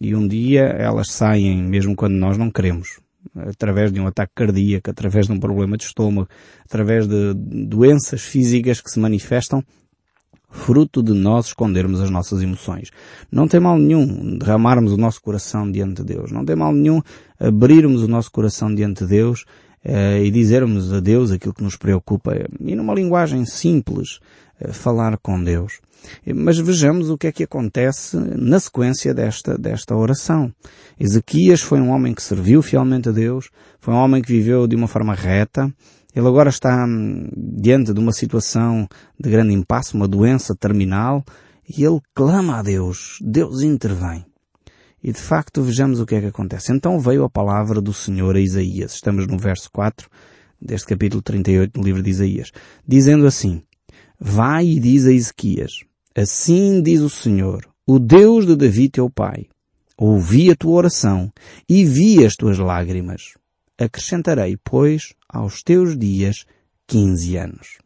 e 0.00 0.14
um 0.14 0.26
dia 0.26 0.62
elas 0.62 1.12
saem 1.12 1.62
mesmo 1.62 1.94
quando 1.94 2.14
nós 2.14 2.36
não 2.36 2.50
queremos. 2.50 3.00
Através 3.36 3.92
de 3.92 4.00
um 4.00 4.06
ataque 4.06 4.32
cardíaco, 4.34 4.90
através 4.90 5.26
de 5.26 5.32
um 5.32 5.38
problema 5.38 5.76
de 5.76 5.84
estômago, 5.84 6.28
através 6.64 7.06
de 7.06 7.34
doenças 7.34 8.22
físicas 8.22 8.80
que 8.80 8.90
se 8.90 8.98
manifestam 8.98 9.62
fruto 10.50 11.02
de 11.02 11.12
nós 11.12 11.46
escondermos 11.46 12.00
as 12.00 12.10
nossas 12.10 12.42
emoções. 12.42 12.90
Não 13.30 13.46
tem 13.46 13.60
mal 13.60 13.78
nenhum 13.78 14.38
derramarmos 14.38 14.92
o 14.92 14.96
nosso 14.96 15.20
coração 15.20 15.70
diante 15.70 16.02
de 16.02 16.14
Deus. 16.14 16.32
Não 16.32 16.44
tem 16.44 16.56
mal 16.56 16.72
nenhum 16.72 17.02
abrirmos 17.38 18.02
o 18.02 18.08
nosso 18.08 18.30
coração 18.30 18.74
diante 18.74 19.04
de 19.04 19.10
Deus 19.10 19.44
eh, 19.90 20.22
e 20.22 20.30
dizermos 20.30 20.92
a 20.92 21.00
Deus 21.00 21.30
aquilo 21.30 21.54
que 21.54 21.62
nos 21.62 21.74
preocupa 21.74 22.34
e 22.60 22.76
numa 22.76 22.94
linguagem 22.94 23.46
simples 23.46 24.20
eh, 24.60 24.70
falar 24.70 25.16
com 25.16 25.42
Deus. 25.42 25.80
Mas 26.34 26.58
vejamos 26.58 27.08
o 27.08 27.16
que 27.16 27.26
é 27.26 27.32
que 27.32 27.42
acontece 27.42 28.16
na 28.16 28.60
sequência 28.60 29.14
desta, 29.14 29.56
desta 29.56 29.96
oração. 29.96 30.52
Ezequias 31.00 31.62
foi 31.62 31.80
um 31.80 31.88
homem 31.88 32.12
que 32.12 32.22
serviu 32.22 32.60
fielmente 32.60 33.08
a 33.08 33.12
Deus, 33.12 33.48
foi 33.80 33.94
um 33.94 33.96
homem 33.96 34.20
que 34.20 34.30
viveu 34.30 34.66
de 34.66 34.76
uma 34.76 34.86
forma 34.86 35.14
reta, 35.14 35.72
ele 36.14 36.26
agora 36.26 36.50
está 36.50 36.84
hum, 36.84 37.30
diante 37.34 37.94
de 37.94 38.00
uma 38.00 38.12
situação 38.12 38.86
de 39.18 39.30
grande 39.30 39.54
impasse, 39.54 39.94
uma 39.94 40.06
doença 40.06 40.54
terminal, 40.54 41.24
e 41.66 41.82
ele 41.82 42.00
clama 42.14 42.58
a 42.58 42.62
Deus. 42.62 43.18
Deus 43.22 43.62
intervém. 43.62 44.27
E 45.02 45.12
de 45.12 45.20
facto 45.20 45.62
vejamos 45.62 46.00
o 46.00 46.06
que 46.06 46.14
é 46.14 46.20
que 46.20 46.26
acontece. 46.26 46.72
Então 46.72 46.98
veio 46.98 47.24
a 47.24 47.30
palavra 47.30 47.80
do 47.80 47.92
Senhor 47.92 48.36
a 48.36 48.40
Isaías. 48.40 48.94
Estamos 48.94 49.26
no 49.26 49.38
verso 49.38 49.70
4 49.72 50.08
deste 50.60 50.88
capítulo 50.88 51.22
38 51.22 51.78
do 51.78 51.84
livro 51.84 52.02
de 52.02 52.10
Isaías. 52.10 52.50
Dizendo 52.86 53.26
assim, 53.26 53.62
Vai 54.20 54.66
e 54.66 54.80
diz 54.80 55.06
a 55.06 55.12
Ezequias, 55.12 55.84
Assim 56.12 56.82
diz 56.82 57.00
o 57.00 57.08
Senhor, 57.08 57.64
o 57.86 58.00
Deus 58.00 58.44
de 58.44 58.56
Davi 58.56 58.88
teu 58.88 59.08
pai. 59.08 59.46
Ouvi 59.96 60.50
a 60.50 60.56
tua 60.56 60.72
oração 60.72 61.32
e 61.68 61.84
vi 61.84 62.24
as 62.24 62.34
tuas 62.34 62.58
lágrimas. 62.58 63.34
Acrescentarei, 63.78 64.56
pois, 64.64 65.14
aos 65.28 65.62
teus 65.62 65.96
dias 65.96 66.44
quinze 66.88 67.36
anos. 67.36 67.78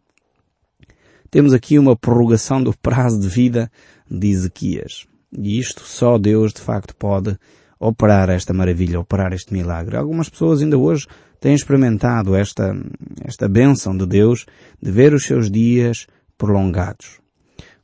Temos 1.30 1.52
aqui 1.52 1.78
uma 1.78 1.96
prorrogação 1.96 2.62
do 2.62 2.76
prazo 2.78 3.20
de 3.20 3.28
vida 3.28 3.70
de 4.10 4.28
Ezequias. 4.30 5.06
E 5.36 5.58
isto 5.58 5.82
só 5.82 6.18
Deus 6.18 6.52
de 6.52 6.60
facto 6.60 6.94
pode 6.96 7.38
operar 7.78 8.30
esta 8.30 8.52
maravilha, 8.52 9.00
operar 9.00 9.32
este 9.32 9.52
milagre. 9.52 9.96
Algumas 9.96 10.28
pessoas 10.28 10.62
ainda 10.62 10.78
hoje 10.78 11.06
têm 11.40 11.54
experimentado 11.54 12.36
esta, 12.36 12.76
esta 13.24 13.48
bênção 13.48 13.96
de 13.96 14.06
Deus 14.06 14.46
de 14.80 14.90
ver 14.90 15.12
os 15.12 15.24
seus 15.24 15.50
dias 15.50 16.06
prolongados. 16.38 17.20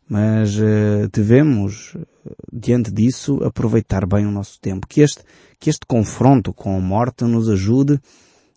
Mas 0.09 0.57
uh, 0.57 1.09
devemos, 1.12 1.97
diante 2.52 2.90
disso, 2.93 3.43
aproveitar 3.43 4.07
bem 4.07 4.26
o 4.26 4.31
nosso 4.31 4.59
tempo. 4.61 4.87
Que 4.87 5.00
este, 5.00 5.23
que 5.59 5.69
este 5.69 5.85
confronto 5.87 6.52
com 6.52 6.76
a 6.76 6.81
morte 6.81 7.25
nos 7.25 7.49
ajude 7.49 8.00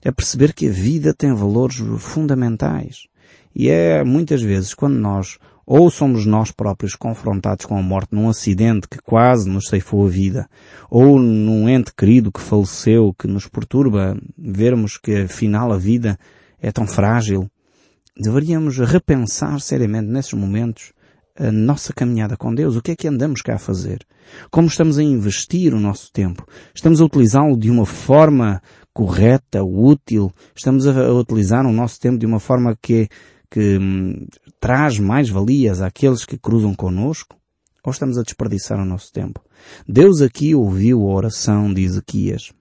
a 0.05 0.11
perceber 0.11 0.53
que 0.53 0.67
a 0.67 0.71
vida 0.71 1.13
tem 1.13 1.33
valores 1.33 1.77
fundamentais. 1.99 3.07
E 3.53 3.69
é 3.69 4.03
muitas 4.03 4.41
vezes 4.41 4.73
quando 4.73 4.95
nós 4.95 5.37
ou 5.73 5.89
somos 5.89 6.25
nós 6.25 6.51
próprios 6.51 6.95
confrontados 6.95 7.65
com 7.65 7.77
a 7.77 7.81
morte 7.81 8.13
num 8.13 8.27
acidente 8.27 8.89
que 8.89 8.97
quase 8.97 9.49
nos 9.49 9.69
ceifou 9.69 10.05
a 10.05 10.09
vida, 10.09 10.49
ou 10.89 11.17
num 11.17 11.69
ente 11.69 11.93
querido 11.95 12.29
que 12.29 12.41
faleceu, 12.41 13.15
que 13.17 13.25
nos 13.25 13.47
perturba 13.47 14.17
vermos 14.37 14.97
que 14.97 15.21
afinal 15.21 15.71
a 15.71 15.77
vida 15.77 16.19
é 16.59 16.73
tão 16.73 16.85
frágil, 16.85 17.49
deveríamos 18.17 18.79
repensar 18.79 19.61
seriamente 19.61 20.09
nesses 20.09 20.33
momentos 20.33 20.91
a 21.39 21.49
nossa 21.53 21.93
caminhada 21.93 22.35
com 22.35 22.53
Deus, 22.53 22.75
o 22.75 22.81
que 22.81 22.91
é 22.91 22.95
que 22.97 23.07
andamos 23.07 23.41
cá 23.41 23.55
a 23.55 23.57
fazer? 23.57 23.99
Como 24.51 24.67
estamos 24.67 24.97
a 24.97 25.03
investir 25.03 25.73
o 25.73 25.79
nosso 25.79 26.11
tempo? 26.11 26.45
Estamos 26.75 26.99
a 26.99 27.05
utilizá-lo 27.05 27.57
de 27.57 27.71
uma 27.71 27.85
forma 27.85 28.61
correta, 28.93 29.63
útil? 29.63 30.33
Estamos 30.53 30.85
a, 30.85 31.13
utilizar 31.13 31.65
o 31.65 31.71
nosso 31.71 31.97
tempo 31.97 32.17
de 32.17 32.25
uma 32.25 32.41
forma 32.41 32.77
que, 32.81 33.07
que 33.49 33.77
hum, 33.77 34.27
traz 34.61 34.99
mais 34.99 35.27
valias 35.27 35.81
àqueles 35.81 36.23
que 36.23 36.37
cruzam 36.37 36.75
conosco? 36.75 37.35
Ou 37.83 37.91
estamos 37.91 38.17
a 38.17 38.21
desperdiçar 38.21 38.79
o 38.79 38.85
nosso 38.85 39.11
tempo? 39.11 39.41
Deus 39.89 40.21
aqui 40.21 40.53
ouviu 40.53 41.01
a 41.01 41.13
oração 41.13 41.73
de 41.73 41.83
Ezequias. 41.83 42.53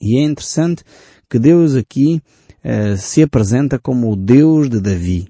E 0.00 0.18
é 0.18 0.24
interessante 0.24 0.82
que 1.28 1.38
Deus 1.38 1.76
aqui 1.76 2.22
uh, 2.64 2.96
se 2.96 3.22
apresenta 3.22 3.78
como 3.78 4.10
o 4.10 4.16
Deus 4.16 4.70
de 4.70 4.80
Davi. 4.80 5.28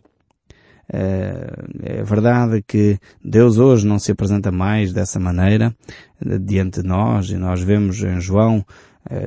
Uh, 0.88 1.82
é 1.82 2.04
verdade 2.04 2.62
que 2.66 2.98
Deus 3.22 3.58
hoje 3.58 3.84
não 3.84 3.98
se 3.98 4.12
apresenta 4.12 4.52
mais 4.52 4.92
dessa 4.92 5.18
maneira 5.18 5.74
diante 6.40 6.82
de 6.82 6.88
nós 6.88 7.30
e 7.30 7.36
nós 7.36 7.62
vemos 7.62 8.00
em 8.02 8.20
João 8.20 8.64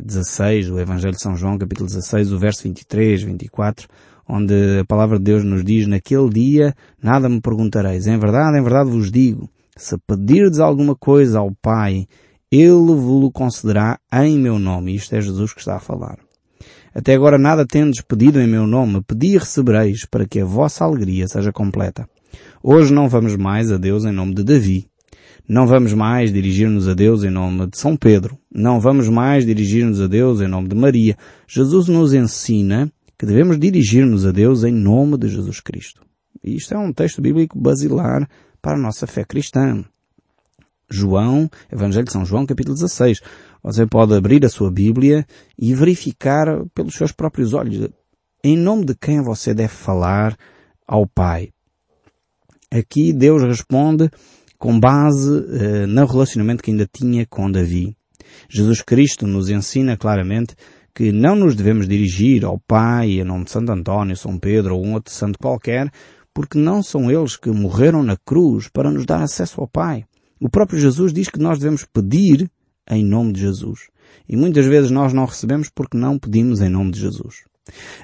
16, 0.01 0.69
o 0.69 0.79
Evangelho 0.79 1.13
de 1.13 1.21
São 1.21 1.35
João, 1.35 1.57
capítulo 1.57 1.87
16, 1.87 2.31
o 2.31 2.37
verso 2.37 2.63
23, 2.63 3.23
24, 3.23 3.87
onde 4.27 4.79
a 4.79 4.85
palavra 4.85 5.17
de 5.17 5.23
Deus 5.25 5.43
nos 5.43 5.63
diz, 5.63 5.87
naquele 5.87 6.29
dia 6.29 6.73
nada 7.01 7.29
me 7.29 7.41
perguntareis. 7.41 8.07
Em 8.07 8.17
verdade, 8.17 8.57
em 8.57 8.63
verdade 8.63 8.89
vos 8.89 9.11
digo, 9.11 9.49
se 9.75 9.97
pedirdes 10.07 10.59
alguma 10.59 10.95
coisa 10.95 11.39
ao 11.39 11.51
Pai, 11.61 12.07
Ele 12.51 12.95
vos 12.95 13.31
concederá 13.33 13.99
em 14.13 14.37
meu 14.37 14.59
nome. 14.59 14.95
Isto 14.95 15.15
é 15.15 15.21
Jesus 15.21 15.53
que 15.53 15.59
está 15.59 15.75
a 15.75 15.79
falar. 15.79 16.17
Até 16.93 17.15
agora 17.15 17.39
nada 17.39 17.65
tendes 17.65 18.01
pedido 18.01 18.39
em 18.39 18.47
meu 18.47 18.67
nome, 18.67 19.01
pedi 19.01 19.33
e 19.33 19.37
recebereis, 19.37 20.05
para 20.05 20.27
que 20.27 20.39
a 20.39 20.45
vossa 20.45 20.85
alegria 20.85 21.27
seja 21.27 21.51
completa. 21.51 22.07
Hoje 22.61 22.93
não 22.93 23.09
vamos 23.09 23.35
mais 23.35 23.71
a 23.71 23.77
Deus 23.77 24.05
em 24.05 24.11
nome 24.11 24.35
de 24.35 24.43
Davi. 24.43 24.87
Não 25.47 25.67
vamos 25.67 25.93
mais 25.93 26.31
dirigir-nos 26.31 26.87
a 26.87 26.93
Deus 26.93 27.23
em 27.23 27.29
nome 27.29 27.67
de 27.67 27.77
São 27.77 27.97
Pedro. 27.97 28.37
Não 28.49 28.79
vamos 28.79 29.09
mais 29.09 29.45
dirigir-nos 29.45 29.99
a 29.99 30.07
Deus 30.07 30.39
em 30.39 30.47
nome 30.47 30.69
de 30.69 30.75
Maria. 30.75 31.17
Jesus 31.47 31.87
nos 31.87 32.13
ensina 32.13 32.89
que 33.23 33.27
devemos 33.27 33.57
dirigir-nos 33.57 34.25
a 34.25 34.33
Deus 34.33 34.65
em 34.65 34.73
nome 34.73 35.17
de 35.17 35.29
Jesus 35.29 35.61
Cristo. 35.61 36.01
E 36.43 36.57
isto 36.57 36.73
é 36.73 36.77
um 36.77 36.91
texto 36.91 37.21
bíblico 37.21 37.57
basilar 37.57 38.29
para 38.61 38.75
a 38.75 38.77
nossa 38.77 39.07
fé 39.07 39.23
cristã. 39.23 39.81
João, 40.89 41.49
Evangelho 41.71 42.03
de 42.05 42.11
São 42.11 42.25
João, 42.25 42.45
capítulo 42.45 42.75
16. 42.75 43.21
Você 43.63 43.87
pode 43.87 44.13
abrir 44.13 44.43
a 44.43 44.49
sua 44.49 44.69
Bíblia 44.69 45.25
e 45.57 45.73
verificar 45.73 46.47
pelos 46.75 46.95
seus 46.95 47.13
próprios 47.13 47.53
olhos 47.53 47.87
em 48.43 48.57
nome 48.57 48.83
de 48.83 48.93
quem 48.93 49.23
você 49.23 49.53
deve 49.53 49.73
falar 49.73 50.37
ao 50.85 51.07
Pai. 51.07 51.53
Aqui 52.69 53.13
Deus 53.13 53.41
responde 53.41 54.09
com 54.59 54.77
base 54.77 55.45
eh, 55.49 55.85
no 55.85 56.05
relacionamento 56.05 56.61
que 56.61 56.71
ainda 56.71 56.89
tinha 56.91 57.25
com 57.25 57.49
Davi. 57.49 57.95
Jesus 58.49 58.81
Cristo 58.81 59.25
nos 59.25 59.49
ensina 59.49 59.95
claramente 59.95 60.57
que 60.95 61.11
não 61.11 61.35
nos 61.35 61.55
devemos 61.55 61.87
dirigir 61.87 62.45
ao 62.45 62.59
Pai 62.59 63.19
em 63.19 63.23
nome 63.23 63.45
de 63.45 63.51
Santo 63.51 63.71
António, 63.71 64.15
São 64.15 64.37
Pedro 64.37 64.75
ou 64.75 64.85
um 64.85 64.93
outro 64.93 65.13
santo 65.13 65.39
qualquer, 65.39 65.91
porque 66.33 66.57
não 66.57 66.83
são 66.83 67.09
eles 67.11 67.35
que 67.35 67.49
morreram 67.49 68.03
na 68.03 68.17
cruz 68.17 68.67
para 68.67 68.91
nos 68.91 69.05
dar 69.05 69.21
acesso 69.21 69.61
ao 69.61 69.67
Pai. 69.67 70.05
O 70.39 70.49
próprio 70.49 70.79
Jesus 70.79 71.13
diz 71.13 71.29
que 71.29 71.39
nós 71.39 71.57
devemos 71.59 71.85
pedir 71.85 72.49
em 72.89 73.03
nome 73.03 73.33
de 73.33 73.41
Jesus. 73.41 73.87
E 74.27 74.35
muitas 74.35 74.65
vezes 74.65 74.91
nós 74.91 75.13
não 75.13 75.25
recebemos 75.25 75.69
porque 75.73 75.97
não 75.97 76.19
pedimos 76.19 76.61
em 76.61 76.69
nome 76.69 76.91
de 76.91 76.99
Jesus. 76.99 77.43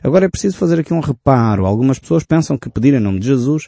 Agora 0.04 0.26
é 0.26 0.30
preciso 0.30 0.58
fazer 0.58 0.80
aqui 0.80 0.94
um 0.94 1.00
reparo. 1.00 1.66
Algumas 1.66 2.00
pessoas 2.00 2.24
pensam 2.24 2.58
que 2.58 2.70
pedir 2.70 2.94
em 2.94 3.00
nome 3.00 3.20
de 3.20 3.28
Jesus 3.28 3.68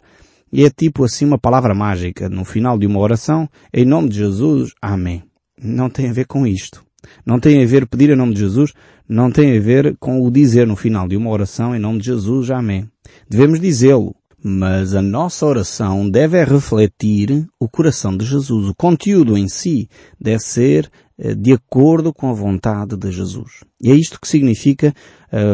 é 0.54 0.70
tipo 0.70 1.04
assim 1.04 1.26
uma 1.26 1.38
palavra 1.38 1.74
mágica. 1.74 2.30
No 2.30 2.46
final 2.46 2.78
de 2.78 2.88
uma 2.88 3.00
oração, 3.00 3.50
em 3.74 3.86
nome 3.86 4.10
de 4.10 4.18
Jesus, 4.18 4.74
Amém. 4.82 5.24
Não 5.62 5.90
tem 5.90 6.10
a 6.10 6.14
ver 6.14 6.26
com 6.26 6.48
isto. 6.48 6.84
Não 7.26 7.40
tem 7.40 7.64
a 7.64 7.66
ver 7.66 7.88
pedir 7.88 8.10
em 8.10 8.16
nome 8.16 8.34
de 8.34 8.42
Jesus, 8.42 8.74
não 9.08 9.32
tem 9.32 9.58
a 9.58 9.62
ver 9.62 9.96
com 10.00 10.22
o 10.22 10.32
dizer 10.32 10.66
no 10.68 10.76
final 10.76 11.08
de 11.08 11.18
uma 11.18 11.30
oração 11.30 11.76
em 11.76 11.80
nome 11.80 12.00
de 12.00 12.06
Jesus, 12.06 12.50
Amém. 12.52 12.90
Devemos 13.30 13.60
dizê-lo, 13.60 14.16
mas 14.44 14.96
a 14.96 15.02
nossa 15.02 15.46
oração 15.46 16.10
deve 16.10 16.44
refletir 16.44 17.48
o 17.60 17.70
coração 17.70 18.16
de 18.16 18.26
Jesus. 18.26 18.68
O 18.68 18.76
conteúdo 18.76 19.38
em 19.38 19.48
si 19.48 19.88
deve 20.20 20.40
ser 20.40 20.90
eh, 21.18 21.36
de 21.36 21.54
acordo 21.54 22.12
com 22.12 22.30
a 22.30 22.34
vontade 22.34 22.98
de 22.98 23.12
Jesus. 23.12 23.64
E 23.80 23.92
é 23.92 23.96
isto 23.96 24.20
que 24.20 24.28
significa 24.28 24.94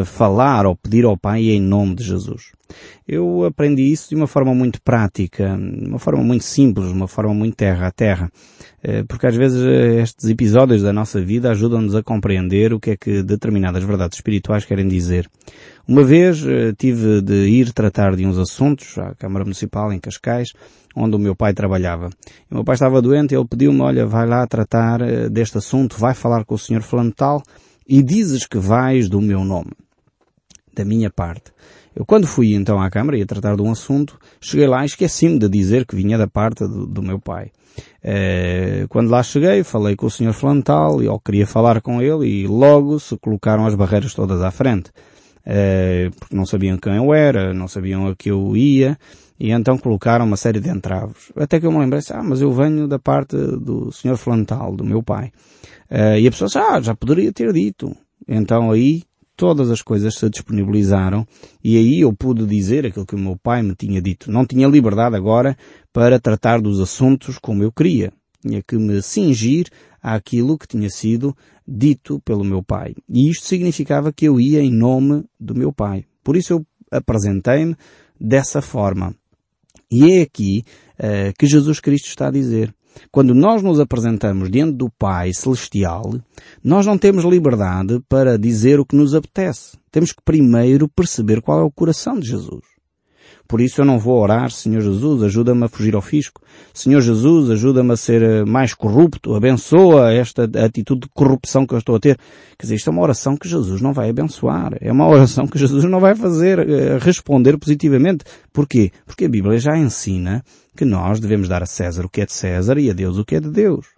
falar 0.04 0.66
ou 0.66 0.76
pedir 0.76 1.04
ao 1.04 1.16
Pai 1.16 1.50
em 1.50 1.60
nome 1.60 1.94
de 1.94 2.04
Jesus. 2.04 2.52
Eu 3.06 3.44
aprendi 3.44 3.90
isso 3.90 4.10
de 4.10 4.14
uma 4.14 4.26
forma 4.26 4.54
muito 4.54 4.80
prática, 4.82 5.56
de 5.56 5.88
uma 5.88 5.98
forma 5.98 6.22
muito 6.22 6.44
simples, 6.44 6.88
de 6.88 6.92
uma 6.92 7.08
forma 7.08 7.32
muito 7.32 7.56
terra 7.56 7.86
a 7.86 7.90
terra. 7.90 8.30
Uh, 8.84 9.04
porque 9.08 9.26
às 9.26 9.34
vezes 9.34 9.62
estes 9.62 10.28
episódios 10.28 10.82
da 10.82 10.92
nossa 10.92 11.20
vida 11.20 11.50
ajudam-nos 11.50 11.94
a 11.94 12.02
compreender 12.02 12.72
o 12.72 12.78
que 12.78 12.90
é 12.90 12.96
que 12.96 13.22
determinadas 13.22 13.82
verdades 13.82 14.18
espirituais 14.18 14.64
querem 14.64 14.86
dizer. 14.86 15.28
Uma 15.86 16.04
vez 16.04 16.42
uh, 16.44 16.72
tive 16.76 17.22
de 17.22 17.48
ir 17.48 17.72
tratar 17.72 18.14
de 18.14 18.26
uns 18.26 18.38
assuntos 18.38 18.98
à 18.98 19.14
Câmara 19.14 19.44
Municipal 19.44 19.90
em 19.92 19.98
Cascais, 19.98 20.52
onde 20.94 21.16
o 21.16 21.18
meu 21.18 21.34
pai 21.34 21.54
trabalhava. 21.54 22.10
O 22.50 22.56
meu 22.56 22.64
pai 22.64 22.74
estava 22.74 23.00
doente 23.00 23.32
e 23.32 23.36
ele 23.36 23.48
pediu-me, 23.48 23.80
olha, 23.80 24.04
vai 24.04 24.26
lá 24.26 24.46
tratar 24.46 25.00
deste 25.30 25.56
assunto, 25.56 25.98
vai 25.98 26.12
falar 26.12 26.44
com 26.44 26.54
o 26.54 26.58
senhor 26.58 26.82
fulano 26.82 27.12
tal 27.12 27.42
e 27.88 28.02
dizes 28.02 28.46
que 28.46 28.58
vais 28.58 29.08
do 29.08 29.20
meu 29.20 29.44
nome. 29.44 29.72
Da 30.74 30.84
minha 30.84 31.10
parte. 31.10 31.52
Eu 31.96 32.04
quando 32.04 32.26
fui 32.26 32.54
então 32.54 32.80
à 32.80 32.88
Câmara 32.90 33.18
e 33.18 33.22
a 33.22 33.26
tratar 33.26 33.56
de 33.56 33.62
um 33.62 33.72
assunto, 33.72 34.18
cheguei 34.40 34.68
lá 34.68 34.82
e 34.82 34.86
esqueci-me 34.86 35.38
de 35.38 35.48
dizer 35.48 35.84
que 35.84 35.96
vinha 35.96 36.16
da 36.16 36.28
parte 36.28 36.64
do, 36.64 36.86
do 36.86 37.02
meu 37.02 37.18
pai. 37.18 37.50
Uh, 38.04 38.86
quando 38.88 39.10
lá 39.10 39.22
cheguei, 39.22 39.64
falei 39.64 39.96
com 39.96 40.06
o 40.06 40.10
senhor 40.10 40.32
Flantal 40.32 41.02
e 41.02 41.06
eu 41.06 41.18
queria 41.18 41.46
falar 41.46 41.80
com 41.80 42.00
ele 42.00 42.26
e 42.26 42.46
logo 42.46 43.00
se 43.00 43.16
colocaram 43.18 43.66
as 43.66 43.74
barreiras 43.74 44.14
todas 44.14 44.42
à 44.42 44.50
frente. 44.50 44.90
Uh, 45.40 46.14
porque 46.18 46.36
não 46.36 46.44
sabiam 46.44 46.76
quem 46.76 46.96
eu 46.96 47.12
era, 47.12 47.54
não 47.54 47.66
sabiam 47.66 48.06
a 48.06 48.14
que 48.14 48.30
eu 48.30 48.56
ia, 48.56 48.98
e 49.38 49.50
então 49.52 49.78
colocaram 49.78 50.24
uma 50.24 50.36
série 50.36 50.60
de 50.60 50.68
entraves. 50.68 51.32
Até 51.36 51.60
que 51.60 51.66
eu 51.66 51.72
me 51.72 51.78
lembrei, 51.78 52.00
ah, 52.10 52.22
mas 52.22 52.40
eu 52.40 52.52
venho 52.52 52.88
da 52.88 52.98
parte 52.98 53.36
do 53.36 53.92
Sr. 53.92 54.16
Flantal, 54.16 54.74
do 54.74 54.84
meu 54.84 55.02
pai. 55.02 55.30
Uh, 55.90 56.18
e 56.18 56.26
a 56.26 56.30
pessoa 56.30 56.46
disse, 56.46 56.58
ah, 56.58 56.80
já 56.80 56.94
poderia 56.94 57.32
ter 57.32 57.52
dito. 57.52 57.94
Então 58.26 58.70
aí 58.70 59.02
todas 59.36 59.70
as 59.70 59.80
coisas 59.80 60.16
se 60.16 60.28
disponibilizaram 60.28 61.24
e 61.62 61.76
aí 61.76 62.00
eu 62.00 62.12
pude 62.12 62.44
dizer 62.44 62.84
aquilo 62.84 63.06
que 63.06 63.14
o 63.14 63.18
meu 63.18 63.36
pai 63.36 63.62
me 63.62 63.74
tinha 63.76 64.02
dito. 64.02 64.30
Não 64.30 64.44
tinha 64.44 64.66
liberdade 64.66 65.14
agora 65.14 65.56
para 65.92 66.18
tratar 66.18 66.60
dos 66.60 66.80
assuntos 66.80 67.38
como 67.38 67.62
eu 67.62 67.70
queria. 67.70 68.12
Tinha 68.42 68.60
que 68.60 68.76
me 68.76 69.00
cingir 69.00 69.68
àquilo 70.02 70.58
que 70.58 70.66
tinha 70.66 70.90
sido 70.90 71.36
dito 71.66 72.20
pelo 72.24 72.44
meu 72.44 72.62
pai. 72.62 72.94
E 73.08 73.30
isto 73.30 73.46
significava 73.46 74.12
que 74.12 74.26
eu 74.26 74.40
ia 74.40 74.60
em 74.60 74.72
nome 74.72 75.24
do 75.38 75.54
meu 75.54 75.72
pai. 75.72 76.04
Por 76.24 76.36
isso 76.36 76.52
eu 76.52 76.66
apresentei-me 76.90 77.76
dessa 78.20 78.60
forma. 78.60 79.14
E 79.90 80.18
é 80.18 80.22
aqui 80.22 80.64
uh, 80.98 81.32
que 81.38 81.46
Jesus 81.46 81.80
Cristo 81.80 82.08
está 82.08 82.28
a 82.28 82.32
dizer. 82.32 82.74
Quando 83.10 83.34
nós 83.34 83.62
nos 83.62 83.78
apresentamos 83.78 84.50
diante 84.50 84.76
do 84.76 84.90
Pai 84.90 85.32
Celestial, 85.32 86.14
nós 86.62 86.84
não 86.86 86.98
temos 86.98 87.24
liberdade 87.24 88.00
para 88.08 88.38
dizer 88.38 88.80
o 88.80 88.84
que 88.84 88.96
nos 88.96 89.14
apetece. 89.14 89.78
Temos 89.90 90.12
que 90.12 90.22
primeiro 90.22 90.88
perceber 90.88 91.40
qual 91.40 91.60
é 91.60 91.62
o 91.62 91.70
coração 91.70 92.18
de 92.18 92.28
Jesus. 92.28 92.77
Por 93.48 93.62
isso 93.62 93.80
eu 93.80 93.84
não 93.86 93.98
vou 93.98 94.20
orar, 94.20 94.50
Senhor 94.50 94.82
Jesus, 94.82 95.22
ajuda-me 95.22 95.64
a 95.64 95.68
fugir 95.68 95.94
ao 95.94 96.02
fisco. 96.02 96.42
Senhor 96.74 97.00
Jesus, 97.00 97.48
ajuda-me 97.48 97.92
a 97.92 97.96
ser 97.96 98.22
eh, 98.22 98.44
mais 98.44 98.74
corrupto. 98.74 99.34
Abençoa 99.34 100.12
esta 100.12 100.44
atitude 100.44 101.06
de 101.06 101.08
corrupção 101.14 101.66
que 101.66 101.72
eu 101.72 101.78
estou 101.78 101.96
a 101.96 101.98
ter. 101.98 102.18
Quer 102.58 102.66
dizer, 102.66 102.74
isto 102.74 102.90
é 102.90 102.92
uma 102.92 103.00
oração 103.00 103.38
que 103.38 103.48
Jesus 103.48 103.80
não 103.80 103.94
vai 103.94 104.10
abençoar. 104.10 104.76
É 104.82 104.92
uma 104.92 105.08
oração 105.08 105.46
que 105.46 105.58
Jesus 105.58 105.84
não 105.84 105.98
vai 105.98 106.14
fazer, 106.14 106.58
eh, 106.58 106.98
responder 107.00 107.56
positivamente. 107.56 108.22
Porquê? 108.52 108.92
Porque 109.06 109.24
a 109.24 109.28
Bíblia 109.30 109.58
já 109.58 109.74
ensina 109.78 110.44
que 110.76 110.84
nós 110.84 111.18
devemos 111.18 111.48
dar 111.48 111.62
a 111.62 111.66
César 111.66 112.04
o 112.04 112.08
que 112.10 112.20
é 112.20 112.26
de 112.26 112.32
César 112.34 112.76
e 112.78 112.90
a 112.90 112.92
Deus 112.92 113.16
o 113.16 113.24
que 113.24 113.36
é 113.36 113.40
de 113.40 113.50
Deus 113.50 113.97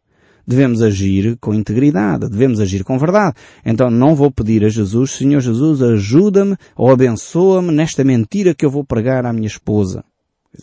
devemos 0.50 0.82
agir 0.82 1.38
com 1.40 1.54
integridade, 1.54 2.28
devemos 2.28 2.58
agir 2.58 2.82
com 2.82 2.98
verdade. 2.98 3.36
Então 3.64 3.88
não 3.88 4.16
vou 4.16 4.32
pedir 4.32 4.64
a 4.64 4.68
Jesus, 4.68 5.12
Senhor 5.12 5.40
Jesus, 5.40 5.80
ajuda-me 5.80 6.56
ou 6.76 6.90
abençoa-me 6.90 7.70
nesta 7.70 8.02
mentira 8.02 8.52
que 8.52 8.66
eu 8.66 8.70
vou 8.70 8.84
pregar 8.84 9.24
à 9.24 9.32
minha 9.32 9.46
esposa. 9.46 10.04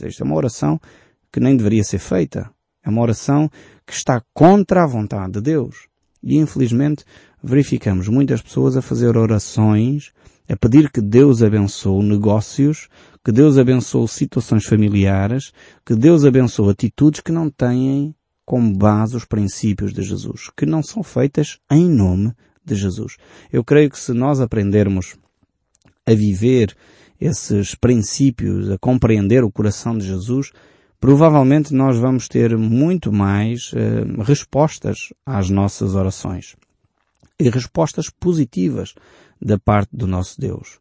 Isto 0.03 0.23
é 0.23 0.25
uma 0.25 0.35
oração 0.35 0.77
que 1.31 1.39
nem 1.39 1.55
deveria 1.55 1.85
ser 1.85 1.99
feita. 1.99 2.49
É 2.85 2.89
uma 2.89 3.01
oração 3.01 3.49
que 3.85 3.93
está 3.93 4.21
contra 4.33 4.83
a 4.83 4.87
vontade 4.87 5.33
de 5.33 5.41
Deus. 5.41 5.87
E 6.21 6.35
infelizmente 6.35 7.05
verificamos 7.41 8.09
muitas 8.09 8.41
pessoas 8.41 8.75
a 8.75 8.81
fazer 8.81 9.15
orações, 9.15 10.11
a 10.49 10.55
pedir 10.57 10.91
que 10.91 10.99
Deus 10.99 11.41
abençoe 11.41 12.03
negócios, 12.03 12.89
que 13.23 13.31
Deus 13.31 13.57
abençoe 13.57 14.07
situações 14.09 14.65
familiares, 14.65 15.53
que 15.85 15.95
Deus 15.95 16.25
abençoe 16.25 16.71
atitudes 16.71 17.21
que 17.21 17.31
não 17.31 17.49
têm 17.49 18.13
como 18.47 18.73
base 18.73 19.17
os 19.17 19.25
princípios 19.25 19.93
de 19.93 20.01
Jesus, 20.01 20.49
que 20.55 20.65
não 20.65 20.81
são 20.81 21.03
feitas 21.03 21.59
em 21.69 21.85
nome 21.85 22.31
de 22.63 22.75
Jesus. 22.75 23.17
Eu 23.51 23.61
creio 23.61 23.89
que 23.89 23.99
se 23.99 24.13
nós 24.13 24.39
aprendermos 24.39 25.17
a 26.05 26.13
viver 26.13 26.73
esses 27.19 27.75
princípios, 27.75 28.71
a 28.71 28.77
compreender 28.77 29.43
o 29.43 29.51
coração 29.51 29.97
de 29.97 30.07
Jesus, 30.07 30.53
provavelmente 30.97 31.73
nós 31.73 31.97
vamos 31.97 32.29
ter 32.29 32.57
muito 32.57 33.11
mais 33.11 33.71
eh, 33.75 34.23
respostas 34.23 35.11
às 35.25 35.49
nossas 35.49 35.93
orações. 35.93 36.55
E 37.37 37.49
respostas 37.49 38.09
positivas 38.09 38.95
da 39.41 39.59
parte 39.59 39.89
do 39.91 40.07
nosso 40.07 40.39
Deus. 40.39 40.79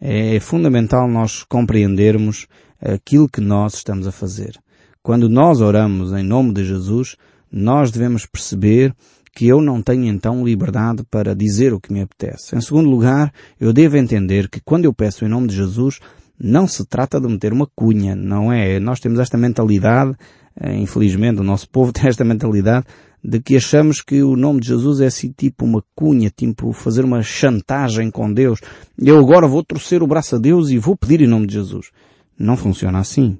É 0.00 0.38
fundamental 0.38 1.08
nós 1.08 1.42
compreendermos 1.42 2.46
aquilo 2.80 3.28
que 3.28 3.40
nós 3.40 3.74
estamos 3.74 4.06
a 4.06 4.12
fazer. 4.12 4.56
Quando 5.02 5.28
nós 5.28 5.60
oramos 5.60 6.12
em 6.12 6.22
nome 6.22 6.52
de 6.52 6.64
Jesus, 6.64 7.16
nós 7.50 7.90
devemos 7.90 8.24
perceber 8.24 8.94
que 9.34 9.48
eu 9.48 9.60
não 9.60 9.82
tenho 9.82 10.06
então 10.06 10.44
liberdade 10.44 11.02
para 11.10 11.34
dizer 11.34 11.72
o 11.72 11.80
que 11.80 11.92
me 11.92 12.02
apetece. 12.02 12.54
Em 12.54 12.60
segundo 12.60 12.88
lugar, 12.88 13.32
eu 13.58 13.72
devo 13.72 13.96
entender 13.96 14.48
que 14.48 14.60
quando 14.60 14.84
eu 14.84 14.94
peço 14.94 15.24
em 15.24 15.28
nome 15.28 15.48
de 15.48 15.56
Jesus, 15.56 15.98
não 16.38 16.68
se 16.68 16.86
trata 16.86 17.20
de 17.20 17.26
meter 17.26 17.52
uma 17.52 17.66
cunha, 17.74 18.14
não 18.14 18.52
é? 18.52 18.78
Nós 18.78 19.00
temos 19.00 19.18
esta 19.18 19.36
mentalidade, 19.36 20.14
eh, 20.60 20.76
infelizmente 20.76 21.40
o 21.40 21.44
nosso 21.44 21.68
povo 21.70 21.92
tem 21.92 22.08
esta 22.08 22.24
mentalidade 22.24 22.86
de 23.24 23.40
que 23.40 23.56
achamos 23.56 24.02
que 24.02 24.22
o 24.22 24.36
nome 24.36 24.60
de 24.60 24.68
Jesus 24.68 25.00
é 25.00 25.06
assim 25.06 25.32
tipo 25.36 25.64
uma 25.64 25.82
cunha, 25.96 26.30
tipo 26.30 26.72
fazer 26.72 27.04
uma 27.04 27.22
chantagem 27.22 28.08
com 28.08 28.32
Deus. 28.32 28.60
Eu 28.96 29.18
agora 29.18 29.48
vou 29.48 29.64
torcer 29.64 30.00
o 30.00 30.06
braço 30.06 30.36
a 30.36 30.38
Deus 30.38 30.70
e 30.70 30.78
vou 30.78 30.96
pedir 30.96 31.22
em 31.22 31.28
nome 31.28 31.48
de 31.48 31.54
Jesus. 31.54 31.90
Não 32.38 32.56
funciona 32.56 33.00
assim. 33.00 33.38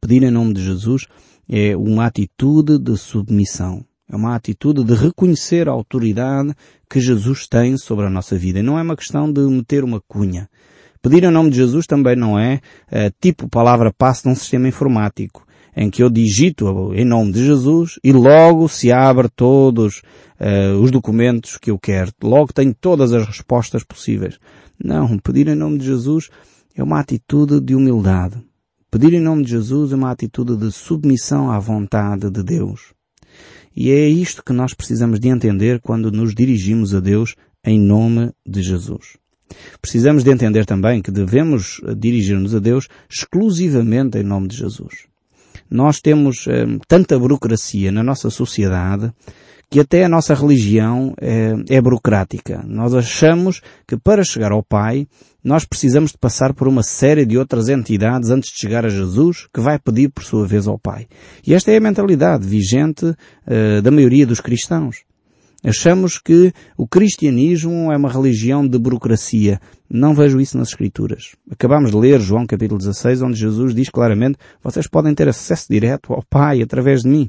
Pedir 0.00 0.22
em 0.22 0.30
nome 0.30 0.54
de 0.54 0.62
Jesus 0.62 1.06
é 1.48 1.76
uma 1.76 2.06
atitude 2.06 2.78
de 2.78 2.96
submissão. 2.96 3.84
É 4.08 4.16
uma 4.16 4.34
atitude 4.34 4.84
de 4.84 4.94
reconhecer 4.94 5.68
a 5.68 5.72
autoridade 5.72 6.54
que 6.88 7.00
Jesus 7.00 7.46
tem 7.48 7.76
sobre 7.76 8.06
a 8.06 8.10
nossa 8.10 8.36
vida. 8.36 8.60
E 8.60 8.62
não 8.62 8.78
é 8.78 8.82
uma 8.82 8.96
questão 8.96 9.32
de 9.32 9.40
meter 9.40 9.82
uma 9.82 10.00
cunha. 10.00 10.48
Pedir 11.02 11.24
em 11.24 11.30
nome 11.30 11.50
de 11.50 11.56
Jesus 11.56 11.86
também 11.86 12.16
não 12.16 12.38
é 12.38 12.60
uh, 12.90 13.12
tipo 13.20 13.48
palavra 13.48 13.92
passe 13.92 14.26
num 14.26 14.34
sistema 14.34 14.68
informático, 14.68 15.46
em 15.76 15.90
que 15.90 16.02
eu 16.02 16.08
digito 16.08 16.94
em 16.94 17.04
nome 17.04 17.32
de 17.32 17.44
Jesus 17.44 17.98
e 18.02 18.10
logo 18.10 18.68
se 18.68 18.90
abre 18.90 19.28
todos 19.28 20.00
uh, 20.40 20.80
os 20.82 20.90
documentos 20.90 21.58
que 21.58 21.70
eu 21.70 21.78
quero. 21.78 22.10
Logo 22.22 22.52
tenho 22.54 22.74
todas 22.74 23.12
as 23.12 23.26
respostas 23.26 23.84
possíveis. 23.84 24.38
Não, 24.82 25.18
pedir 25.18 25.48
em 25.48 25.54
nome 25.54 25.78
de 25.78 25.84
Jesus 25.84 26.30
é 26.74 26.82
uma 26.82 27.00
atitude 27.00 27.60
de 27.60 27.74
humildade. 27.74 28.42
Pedir 28.94 29.12
em 29.12 29.20
nome 29.20 29.42
de 29.42 29.50
Jesus 29.50 29.90
é 29.90 29.96
uma 29.96 30.12
atitude 30.12 30.56
de 30.56 30.70
submissão 30.70 31.50
à 31.50 31.58
vontade 31.58 32.30
de 32.30 32.44
Deus. 32.44 32.94
E 33.74 33.90
é 33.90 34.08
isto 34.08 34.40
que 34.40 34.52
nós 34.52 34.72
precisamos 34.72 35.18
de 35.18 35.28
entender 35.28 35.80
quando 35.80 36.12
nos 36.12 36.32
dirigimos 36.32 36.94
a 36.94 37.00
Deus 37.00 37.34
em 37.64 37.76
nome 37.76 38.30
de 38.46 38.62
Jesus. 38.62 39.16
Precisamos 39.82 40.22
de 40.22 40.30
entender 40.30 40.64
também 40.64 41.02
que 41.02 41.10
devemos 41.10 41.80
dirigir-nos 41.98 42.54
a 42.54 42.60
Deus 42.60 42.86
exclusivamente 43.10 44.16
em 44.18 44.22
nome 44.22 44.46
de 44.46 44.58
Jesus. 44.58 45.08
Nós 45.68 46.00
temos 46.00 46.46
eh, 46.46 46.64
tanta 46.86 47.18
burocracia 47.18 47.90
na 47.90 48.04
nossa 48.04 48.30
sociedade 48.30 49.12
que 49.74 49.80
até 49.80 50.04
a 50.04 50.08
nossa 50.08 50.36
religião 50.36 51.12
é, 51.20 51.52
é 51.68 51.80
burocrática. 51.80 52.64
Nós 52.64 52.94
achamos 52.94 53.60
que 53.88 53.96
para 53.96 54.22
chegar 54.22 54.52
ao 54.52 54.62
Pai 54.62 55.04
nós 55.42 55.64
precisamos 55.64 56.12
de 56.12 56.18
passar 56.18 56.54
por 56.54 56.68
uma 56.68 56.84
série 56.84 57.26
de 57.26 57.36
outras 57.36 57.68
entidades 57.68 58.30
antes 58.30 58.52
de 58.52 58.60
chegar 58.60 58.86
a 58.86 58.88
Jesus, 58.88 59.48
que 59.52 59.60
vai 59.60 59.76
pedir 59.80 60.10
por 60.10 60.22
sua 60.22 60.46
vez 60.46 60.68
ao 60.68 60.78
Pai. 60.78 61.08
E 61.44 61.54
esta 61.54 61.72
é 61.72 61.76
a 61.78 61.80
mentalidade 61.80 62.46
vigente 62.46 63.04
uh, 63.04 63.82
da 63.82 63.90
maioria 63.90 64.24
dos 64.24 64.40
cristãos. 64.40 64.98
Achamos 65.64 66.18
que 66.18 66.52
o 66.78 66.86
cristianismo 66.86 67.90
é 67.90 67.96
uma 67.96 68.12
religião 68.12 68.64
de 68.64 68.78
burocracia. 68.78 69.58
Não 69.90 70.14
vejo 70.14 70.40
isso 70.40 70.56
nas 70.56 70.68
Escrituras. 70.68 71.34
Acabamos 71.50 71.90
de 71.90 71.96
ler 71.96 72.20
João 72.20 72.46
capítulo 72.46 72.78
16, 72.78 73.22
onde 73.22 73.40
Jesus 73.40 73.74
diz 73.74 73.90
claramente, 73.90 74.38
vocês 74.62 74.86
podem 74.86 75.12
ter 75.16 75.28
acesso 75.28 75.66
direto 75.68 76.12
ao 76.12 76.22
Pai 76.22 76.62
através 76.62 77.00
de 77.00 77.08
mim. 77.08 77.28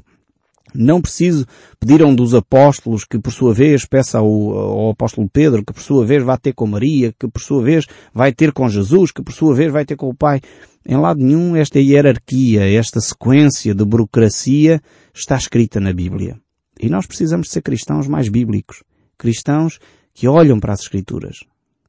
Não 0.76 1.00
preciso 1.00 1.46
pedir 1.80 2.02
a 2.02 2.06
um 2.06 2.14
dos 2.14 2.34
apóstolos 2.34 3.04
que 3.04 3.18
por 3.18 3.32
sua 3.32 3.52
vez 3.52 3.84
peça 3.84 4.18
ao, 4.18 4.26
ao, 4.26 4.90
apóstolo 4.90 5.28
Pedro, 5.28 5.64
que 5.64 5.72
por 5.72 5.82
sua 5.82 6.04
vez 6.04 6.22
vai 6.22 6.38
ter 6.38 6.52
com 6.52 6.66
Maria, 6.66 7.12
que 7.18 7.28
por 7.28 7.40
sua 7.40 7.62
vez 7.62 7.86
vai 8.12 8.32
ter 8.32 8.52
com 8.52 8.68
Jesus, 8.68 9.10
que 9.10 9.22
por 9.22 9.32
sua 9.32 9.54
vez 9.54 9.72
vai 9.72 9.84
ter 9.84 9.96
com 9.96 10.08
o 10.08 10.14
Pai. 10.14 10.40
Em 10.88 10.96
lado 10.96 11.20
nenhum 11.20 11.56
esta 11.56 11.80
hierarquia, 11.80 12.64
esta 12.78 13.00
sequência 13.00 13.74
de 13.74 13.84
burocracia 13.84 14.80
está 15.12 15.36
escrita 15.36 15.80
na 15.80 15.92
Bíblia. 15.92 16.38
E 16.78 16.88
nós 16.88 17.06
precisamos 17.06 17.48
ser 17.50 17.62
cristãos 17.62 18.06
mais 18.06 18.28
bíblicos. 18.28 18.82
Cristãos 19.18 19.78
que 20.14 20.28
olham 20.28 20.60
para 20.60 20.72
as 20.72 20.80
Escrituras. 20.80 21.38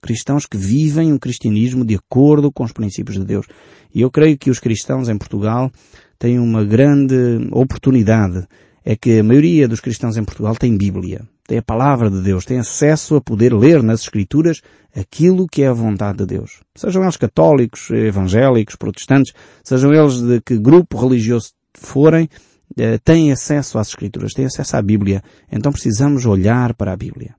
Cristãos 0.01 0.45
que 0.45 0.57
vivem 0.57 1.13
o 1.13 1.19
cristianismo 1.19 1.85
de 1.85 1.95
acordo 1.95 2.51
com 2.51 2.63
os 2.63 2.71
princípios 2.71 3.17
de 3.17 3.25
Deus. 3.25 3.45
E 3.93 4.01
eu 4.01 4.09
creio 4.09 4.37
que 4.37 4.49
os 4.49 4.59
cristãos 4.59 5.09
em 5.09 5.17
Portugal 5.17 5.71
têm 6.17 6.39
uma 6.39 6.63
grande 6.63 7.15
oportunidade 7.51 8.47
é 8.89 8.95
que 8.95 9.19
a 9.19 9.23
maioria 9.23 9.67
dos 9.67 9.81
cristãos 9.81 10.15
em 10.15 10.23
Portugal 10.23 10.55
tem 10.55 10.77
Bíblia, 10.77 11.27
tem 11.45 11.57
a 11.57 11.61
palavra 11.61 12.09
de 12.09 12.21
Deus, 12.21 12.45
tem 12.45 12.57
acesso 12.57 13.17
a 13.17 13.21
poder 13.21 13.53
ler 13.53 13.83
nas 13.83 14.03
Escrituras 14.03 14.61
aquilo 14.95 15.45
que 15.45 15.63
é 15.63 15.67
a 15.67 15.73
vontade 15.73 16.19
de 16.19 16.25
Deus. 16.25 16.61
Sejam 16.73 17.03
eles 17.03 17.17
católicos, 17.17 17.89
evangélicos, 17.89 18.77
protestantes, 18.77 19.33
sejam 19.61 19.93
eles 19.93 20.21
de 20.21 20.39
que 20.39 20.57
grupo 20.57 20.97
religioso 20.97 21.51
forem, 21.73 22.29
eh, 22.77 22.97
têm 22.99 23.29
acesso 23.29 23.77
às 23.77 23.89
Escrituras, 23.89 24.31
têm 24.31 24.45
acesso 24.45 24.77
à 24.77 24.81
Bíblia. 24.81 25.21
Então 25.51 25.73
precisamos 25.73 26.25
olhar 26.25 26.73
para 26.73 26.93
a 26.93 26.95
Bíblia. 26.95 27.35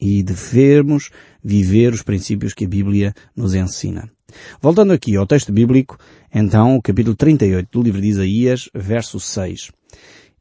E 0.00 0.22
devemos 0.22 1.10
viver 1.42 1.92
os 1.92 2.02
princípios 2.02 2.54
que 2.54 2.66
a 2.66 2.68
Bíblia 2.68 3.12
nos 3.34 3.54
ensina. 3.54 4.08
Voltando 4.62 4.92
aqui 4.92 5.16
ao 5.16 5.26
texto 5.26 5.52
bíblico, 5.52 5.98
então, 6.32 6.76
o 6.76 6.80
capítulo 6.80 7.16
38 7.16 7.68
do 7.72 7.82
livro 7.82 8.00
de 8.00 8.06
Isaías, 8.06 8.70
verso 8.72 9.18
6. 9.18 9.72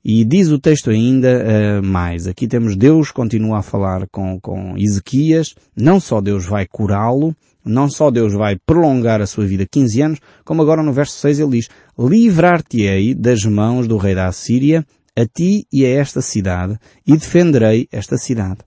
E 0.04 0.24
diz 0.24 0.50
o 0.50 0.60
texto 0.60 0.90
ainda 0.90 1.44
uh, 1.44 1.86
mais. 1.86 2.26
Aqui 2.28 2.48
temos 2.48 2.76
Deus 2.76 3.12
continua 3.12 3.60
a 3.60 3.62
falar 3.62 4.08
com, 4.10 4.40
com 4.40 4.76
Ezequias. 4.78 5.54
Não 5.76 6.00
só 6.00 6.22
Deus 6.22 6.46
vai 6.46 6.66
curá-lo, 6.66 7.36
não 7.66 7.90
só 7.90 8.10
Deus 8.10 8.34
vai 8.34 8.58
prolongar 8.66 9.22
a 9.22 9.28
sua 9.28 9.46
vida 9.46 9.66
15 9.70 10.02
anos, 10.02 10.20
como 10.46 10.62
agora 10.62 10.82
no 10.82 10.94
verso 10.94 11.14
6 11.20 11.40
ele 11.40 11.52
diz, 11.52 11.68
livrar-te-ei 11.98 13.14
das 13.14 13.44
mãos 13.44 13.88
do 13.88 13.98
rei 13.98 14.16
da 14.16 14.28
Assíria, 14.28 14.86
a 15.16 15.26
ti 15.26 15.66
e 15.72 15.86
a 15.86 15.90
esta 15.90 16.22
cidade, 16.22 16.78
e 17.06 17.14
defenderei 17.14 17.88
esta 17.92 18.18
cidade. 18.18 18.60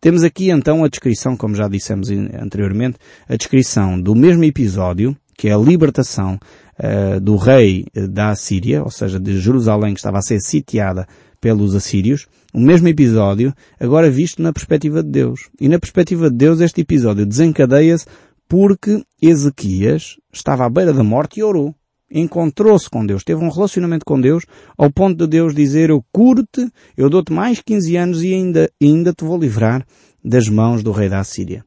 Temos 0.00 0.22
aqui 0.22 0.50
então 0.50 0.84
a 0.84 0.88
descrição, 0.88 1.36
como 1.36 1.54
já 1.54 1.68
dissemos 1.68 2.08
anteriormente, 2.10 2.96
a 3.28 3.36
descrição 3.36 4.00
do 4.00 4.14
mesmo 4.14 4.44
episódio, 4.44 5.16
que 5.36 5.48
é 5.48 5.52
a 5.52 5.58
libertação 5.58 6.38
uh, 6.78 7.20
do 7.20 7.36
rei 7.36 7.86
eh, 7.94 8.06
da 8.06 8.30
Assíria, 8.30 8.82
ou 8.82 8.90
seja, 8.90 9.18
de 9.20 9.38
Jerusalém 9.38 9.94
que 9.94 10.00
estava 10.00 10.18
a 10.18 10.22
ser 10.22 10.40
sitiada 10.40 11.06
pelos 11.40 11.74
assírios, 11.74 12.26
o 12.54 12.60
mesmo 12.60 12.88
episódio, 12.88 13.52
agora 13.78 14.10
visto 14.10 14.40
na 14.40 14.52
perspectiva 14.52 15.02
de 15.02 15.10
Deus. 15.10 15.50
E 15.60 15.68
na 15.68 15.78
perspectiva 15.78 16.30
de 16.30 16.36
Deus 16.36 16.60
este 16.60 16.80
episódio 16.80 17.26
desencadeia-se 17.26 18.06
porque 18.48 19.02
Ezequias 19.20 20.16
estava 20.32 20.64
à 20.64 20.70
beira 20.70 20.92
da 20.92 21.02
morte 21.02 21.40
e 21.40 21.42
orou. 21.42 21.74
Encontrou-se 22.10 22.88
com 22.88 23.04
Deus, 23.04 23.24
teve 23.24 23.44
um 23.44 23.50
relacionamento 23.50 24.04
com 24.04 24.20
Deus, 24.20 24.44
ao 24.78 24.90
ponto 24.90 25.16
de 25.18 25.26
Deus 25.26 25.54
dizer, 25.54 25.90
eu 25.90 26.04
curo-te, 26.12 26.70
eu 26.96 27.10
dou-te 27.10 27.32
mais 27.32 27.60
15 27.60 27.96
anos 27.96 28.22
e 28.22 28.32
ainda, 28.32 28.70
ainda 28.80 29.12
te 29.12 29.24
vou 29.24 29.38
livrar 29.38 29.84
das 30.24 30.48
mãos 30.48 30.82
do 30.82 30.92
rei 30.92 31.08
da 31.08 31.18
Assíria. 31.18 31.64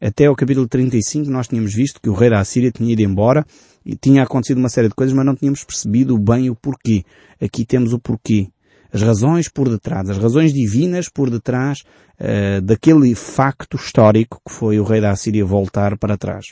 Até 0.00 0.28
o 0.28 0.34
capítulo 0.34 0.66
35 0.66 1.30
nós 1.30 1.46
tínhamos 1.46 1.74
visto 1.74 2.00
que 2.00 2.08
o 2.08 2.14
rei 2.14 2.30
da 2.30 2.40
Assíria 2.40 2.72
tinha 2.72 2.92
ido 2.92 3.02
embora 3.02 3.44
e 3.84 3.96
tinha 3.96 4.22
acontecido 4.22 4.58
uma 4.58 4.68
série 4.68 4.88
de 4.88 4.94
coisas, 4.94 5.14
mas 5.14 5.24
não 5.24 5.34
tínhamos 5.34 5.64
percebido 5.64 6.18
bem 6.18 6.50
o 6.50 6.54
porquê. 6.54 7.04
Aqui 7.40 7.64
temos 7.64 7.92
o 7.92 7.98
porquê. 7.98 8.48
As 8.92 9.00
razões 9.00 9.48
por 9.48 9.68
detrás, 9.68 10.10
as 10.10 10.18
razões 10.18 10.52
divinas 10.52 11.08
por 11.08 11.30
detrás 11.30 11.82
uh, 12.20 12.60
daquele 12.60 13.14
facto 13.14 13.76
histórico 13.76 14.40
que 14.46 14.52
foi 14.52 14.78
o 14.78 14.84
rei 14.84 15.00
da 15.00 15.10
Assíria 15.10 15.44
voltar 15.44 15.96
para 15.96 16.18
trás. 16.18 16.46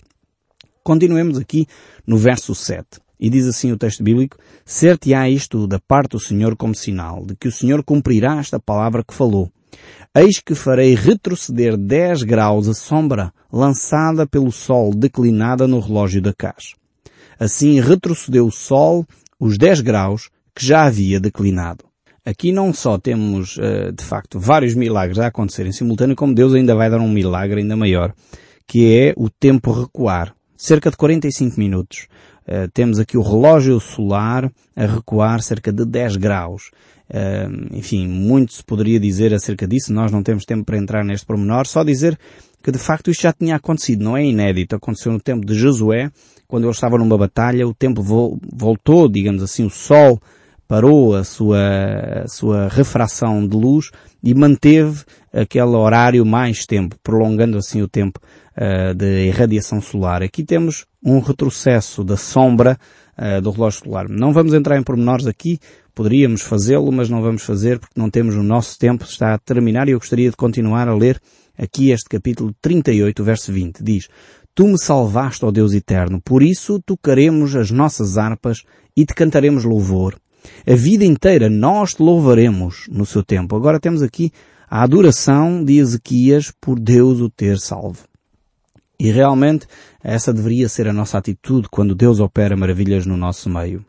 Continuemos 0.82 1.38
aqui 1.38 1.66
no 2.06 2.16
verso 2.16 2.54
7. 2.54 2.86
E 3.20 3.28
diz 3.28 3.46
assim 3.46 3.70
o 3.70 3.76
texto 3.76 4.02
bíblico, 4.02 4.38
Ser-te-á 4.64 5.28
isto 5.28 5.66
da 5.66 5.78
parte 5.78 6.12
do 6.12 6.20
Senhor 6.20 6.56
como 6.56 6.74
sinal, 6.74 7.26
de 7.26 7.36
que 7.36 7.48
o 7.48 7.52
Senhor 7.52 7.84
cumprirá 7.84 8.38
esta 8.38 8.58
palavra 8.58 9.04
que 9.04 9.12
falou. 9.12 9.52
Eis 10.14 10.40
que 10.40 10.54
farei 10.54 10.94
retroceder 10.94 11.76
dez 11.76 12.22
graus 12.22 12.66
a 12.66 12.72
sombra 12.72 13.30
lançada 13.52 14.26
pelo 14.26 14.50
sol 14.50 14.92
declinada 14.94 15.68
no 15.68 15.78
relógio 15.78 16.22
da 16.22 16.32
caixa. 16.32 16.79
Assim 17.40 17.80
retrocedeu 17.80 18.46
o 18.46 18.52
sol 18.52 19.06
os 19.40 19.56
dez 19.56 19.80
graus 19.80 20.28
que 20.54 20.66
já 20.66 20.84
havia 20.84 21.18
declinado. 21.18 21.86
Aqui 22.22 22.52
não 22.52 22.70
só 22.74 22.98
temos, 22.98 23.56
eh, 23.58 23.90
de 23.92 24.04
facto, 24.04 24.38
vários 24.38 24.74
milagres 24.74 25.18
a 25.18 25.28
acontecer 25.28 25.66
em 25.66 25.72
simultâneo, 25.72 26.14
como 26.14 26.34
Deus 26.34 26.52
ainda 26.52 26.74
vai 26.74 26.90
dar 26.90 27.00
um 27.00 27.08
milagre 27.08 27.62
ainda 27.62 27.74
maior, 27.74 28.12
que 28.66 28.94
é 28.94 29.14
o 29.16 29.30
tempo 29.30 29.72
recuar. 29.72 30.34
Cerca 30.54 30.90
de 30.90 30.98
45 30.98 31.58
minutos. 31.58 32.08
Uh, 32.46 32.68
temos 32.74 32.98
aqui 32.98 33.16
o 33.16 33.22
relógio 33.22 33.78
solar 33.80 34.50
a 34.76 34.84
recuar 34.84 35.40
cerca 35.40 35.72
de 35.72 35.86
10 35.86 36.16
graus. 36.16 36.70
Uh, 37.08 37.74
enfim, 37.74 38.06
muito 38.06 38.52
se 38.52 38.64
poderia 38.64 39.00
dizer 39.00 39.32
acerca 39.32 39.66
disso, 39.66 39.92
nós 39.92 40.12
não 40.12 40.22
temos 40.22 40.44
tempo 40.44 40.64
para 40.64 40.76
entrar 40.76 41.04
neste 41.04 41.24
pormenor, 41.24 41.66
só 41.66 41.82
dizer 41.82 42.18
que 42.62 42.70
de 42.70 42.78
facto 42.78 43.10
isto 43.10 43.22
já 43.22 43.32
tinha 43.32 43.56
acontecido, 43.56 44.04
não 44.04 44.16
é 44.16 44.24
inédito, 44.24 44.76
aconteceu 44.76 45.12
no 45.12 45.20
tempo 45.20 45.46
de 45.46 45.54
Josué, 45.54 46.10
quando 46.46 46.64
ele 46.64 46.72
estava 46.72 46.98
numa 46.98 47.16
batalha, 47.16 47.66
o 47.66 47.74
tempo 47.74 48.02
voltou, 48.02 49.08
digamos 49.08 49.42
assim, 49.42 49.64
o 49.64 49.70
sol 49.70 50.20
parou 50.66 51.16
a 51.16 51.24
sua, 51.24 52.22
a 52.24 52.28
sua 52.28 52.68
refração 52.68 53.46
de 53.46 53.56
luz 53.56 53.90
e 54.22 54.34
manteve 54.34 55.02
aquele 55.32 55.76
horário 55.76 56.24
mais 56.24 56.64
tempo, 56.66 56.96
prolongando 57.02 57.58
assim 57.58 57.82
o 57.82 57.88
tempo 57.88 58.20
uh, 58.56 58.94
de 58.94 59.26
irradiação 59.26 59.80
solar. 59.80 60.22
Aqui 60.22 60.44
temos 60.44 60.86
um 61.04 61.18
retrocesso 61.18 62.04
da 62.04 62.16
sombra 62.16 62.78
uh, 63.18 63.40
do 63.40 63.50
relógio 63.50 63.84
solar. 63.84 64.08
Não 64.08 64.32
vamos 64.32 64.54
entrar 64.54 64.76
em 64.76 64.82
pormenores 64.82 65.26
aqui, 65.26 65.58
Poderíamos 66.00 66.40
fazê-lo, 66.40 66.90
mas 66.90 67.10
não 67.10 67.20
vamos 67.20 67.42
fazer 67.42 67.78
porque 67.78 68.00
não 68.00 68.08
temos 68.08 68.34
o 68.34 68.42
nosso 68.42 68.78
tempo, 68.78 69.04
está 69.04 69.34
a 69.34 69.38
terminar 69.38 69.86
e 69.86 69.92
eu 69.92 69.98
gostaria 69.98 70.30
de 70.30 70.36
continuar 70.36 70.88
a 70.88 70.94
ler 70.94 71.20
aqui 71.56 71.90
este 71.90 72.08
capítulo 72.08 72.54
38, 72.60 73.24
verso 73.24 73.52
20. 73.52 73.82
Diz, 73.82 74.08
Tu 74.54 74.66
me 74.66 74.78
salvaste, 74.78 75.44
ó 75.44 75.50
Deus 75.50 75.72
eterno, 75.72 76.20
por 76.20 76.42
isso 76.42 76.80
tocaremos 76.80 77.54
as 77.54 77.70
nossas 77.70 78.18
harpas 78.18 78.64
e 78.96 79.06
te 79.06 79.14
cantaremos 79.14 79.64
louvor. 79.64 80.18
A 80.66 80.74
vida 80.74 81.04
inteira 81.04 81.48
nós 81.48 81.94
te 81.94 82.02
louvaremos 82.02 82.86
no 82.90 83.06
seu 83.06 83.22
tempo. 83.22 83.54
Agora 83.54 83.78
temos 83.78 84.02
aqui 84.02 84.32
a 84.68 84.82
adoração 84.82 85.64
de 85.64 85.78
Ezequias 85.78 86.52
por 86.60 86.78
Deus 86.78 87.20
o 87.20 87.30
ter 87.30 87.58
salvo. 87.58 88.09
E 89.00 89.10
realmente 89.10 89.66
essa 90.04 90.30
deveria 90.30 90.68
ser 90.68 90.86
a 90.86 90.92
nossa 90.92 91.16
atitude 91.16 91.68
quando 91.70 91.94
Deus 91.94 92.20
opera 92.20 92.54
maravilhas 92.54 93.06
no 93.06 93.16
nosso 93.16 93.48
meio. 93.48 93.82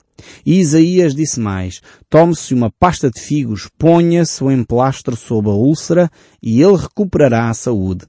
E 0.46 0.62
Isaías 0.62 1.14
disse 1.14 1.38
mais, 1.38 1.82
tome-se 2.10 2.54
uma 2.54 2.72
pasta 2.72 3.12
de 3.12 3.20
figos, 3.20 3.70
ponha-se 3.78 4.42
o 4.42 4.50
emplastro 4.50 5.18
sob 5.18 5.50
a 5.50 5.54
úlcera 5.54 6.10
e 6.42 6.62
ele 6.62 6.78
recuperará 6.78 7.50
a 7.50 7.54
saúde. 7.54 8.06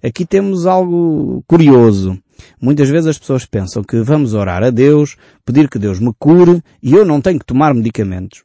Aqui 0.00 0.24
temos 0.24 0.66
algo 0.66 1.42
curioso. 1.48 2.16
Muitas 2.60 2.88
vezes 2.90 3.08
as 3.08 3.18
pessoas 3.18 3.44
pensam 3.44 3.82
que 3.82 4.00
vamos 4.02 4.32
orar 4.32 4.62
a 4.62 4.70
Deus, 4.70 5.16
pedir 5.44 5.68
que 5.68 5.80
Deus 5.80 5.98
me 5.98 6.12
cure 6.16 6.62
e 6.80 6.92
eu 6.92 7.04
não 7.04 7.20
tenho 7.20 7.40
que 7.40 7.46
tomar 7.46 7.74
medicamentos. 7.74 8.44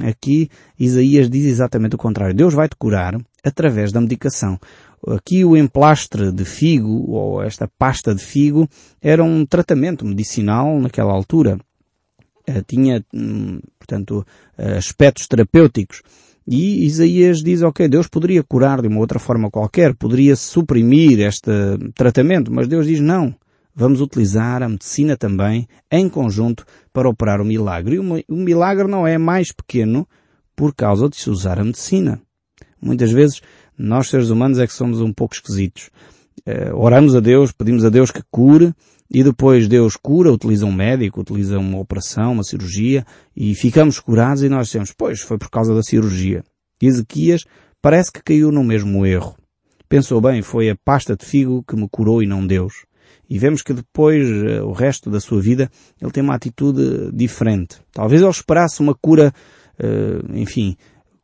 Aqui 0.00 0.50
Isaías 0.78 1.30
diz 1.30 1.46
exatamente 1.46 1.94
o 1.94 1.98
contrário. 1.98 2.34
Deus 2.34 2.52
vai 2.52 2.68
te 2.68 2.76
curar 2.76 3.16
através 3.42 3.92
da 3.92 4.00
medicação. 4.00 4.58
Aqui 5.08 5.44
o 5.44 5.56
emplastre 5.56 6.30
de 6.30 6.44
figo, 6.44 7.10
ou 7.10 7.42
esta 7.42 7.66
pasta 7.78 8.14
de 8.14 8.22
figo, 8.22 8.68
era 9.00 9.24
um 9.24 9.46
tratamento 9.46 10.04
medicinal 10.04 10.78
naquela 10.78 11.12
altura. 11.12 11.58
Eh, 12.46 12.62
tinha, 12.66 13.04
hum, 13.14 13.60
portanto, 13.78 14.26
eh, 14.58 14.76
aspectos 14.76 15.26
terapêuticos. 15.26 16.02
E 16.46 16.84
Isaías 16.84 17.42
diz, 17.42 17.62
ok, 17.62 17.88
Deus 17.88 18.08
poderia 18.08 18.42
curar 18.42 18.82
de 18.82 18.88
uma 18.88 18.98
outra 19.00 19.18
forma 19.18 19.50
qualquer, 19.50 19.94
poderia 19.94 20.34
suprimir 20.36 21.20
este 21.20 21.50
tratamento, 21.94 22.52
mas 22.52 22.66
Deus 22.66 22.86
diz 22.86 23.00
não. 23.00 23.34
Vamos 23.74 24.00
utilizar 24.00 24.62
a 24.62 24.68
medicina 24.68 25.16
também 25.16 25.68
em 25.90 26.08
conjunto 26.08 26.64
para 26.92 27.08
operar 27.08 27.40
o 27.40 27.44
milagre. 27.44 27.96
E 27.96 27.98
o 27.98 28.36
milagre 28.36 28.88
não 28.88 29.06
é 29.06 29.16
mais 29.16 29.52
pequeno 29.52 30.06
por 30.56 30.74
causa 30.74 31.08
de 31.08 31.16
se 31.16 31.30
usar 31.30 31.58
a 31.58 31.64
medicina. 31.64 32.20
Muitas 32.82 33.12
vezes 33.12 33.40
nós 33.80 34.08
seres 34.08 34.28
humanos 34.30 34.58
é 34.58 34.66
que 34.66 34.72
somos 34.72 35.00
um 35.00 35.12
pouco 35.12 35.34
esquisitos. 35.34 35.90
Uh, 36.46 36.74
oramos 36.74 37.14
a 37.14 37.20
Deus, 37.20 37.52
pedimos 37.52 37.84
a 37.84 37.88
Deus 37.88 38.10
que 38.10 38.22
cure 38.30 38.74
e 39.10 39.24
depois 39.24 39.66
Deus 39.66 39.96
cura, 39.96 40.32
utiliza 40.32 40.66
um 40.66 40.72
médico, 40.72 41.20
utiliza 41.20 41.58
uma 41.58 41.78
operação, 41.78 42.32
uma 42.32 42.44
cirurgia 42.44 43.04
e 43.34 43.54
ficamos 43.54 43.98
curados 43.98 44.42
e 44.42 44.48
nós 44.48 44.66
dizemos, 44.66 44.92
pois, 44.96 45.20
foi 45.20 45.38
por 45.38 45.50
causa 45.50 45.74
da 45.74 45.82
cirurgia. 45.82 46.44
E 46.80 46.86
Ezequias 46.86 47.44
parece 47.82 48.12
que 48.12 48.22
caiu 48.22 48.52
no 48.52 48.62
mesmo 48.62 49.04
erro. 49.04 49.34
Pensou 49.88 50.20
bem, 50.20 50.42
foi 50.42 50.70
a 50.70 50.76
pasta 50.84 51.16
de 51.16 51.24
figo 51.24 51.64
que 51.66 51.74
me 51.74 51.88
curou 51.88 52.22
e 52.22 52.26
não 52.26 52.46
Deus. 52.46 52.84
E 53.28 53.38
vemos 53.38 53.62
que 53.62 53.72
depois, 53.72 54.28
uh, 54.28 54.64
o 54.64 54.72
resto 54.72 55.10
da 55.10 55.20
sua 55.20 55.40
vida, 55.40 55.70
ele 56.00 56.10
tem 56.10 56.22
uma 56.22 56.34
atitude 56.34 57.10
diferente. 57.12 57.78
Talvez 57.92 58.20
ele 58.22 58.30
esperasse 58.30 58.80
uma 58.80 58.94
cura, 58.94 59.32
uh, 59.78 60.36
enfim, 60.36 60.76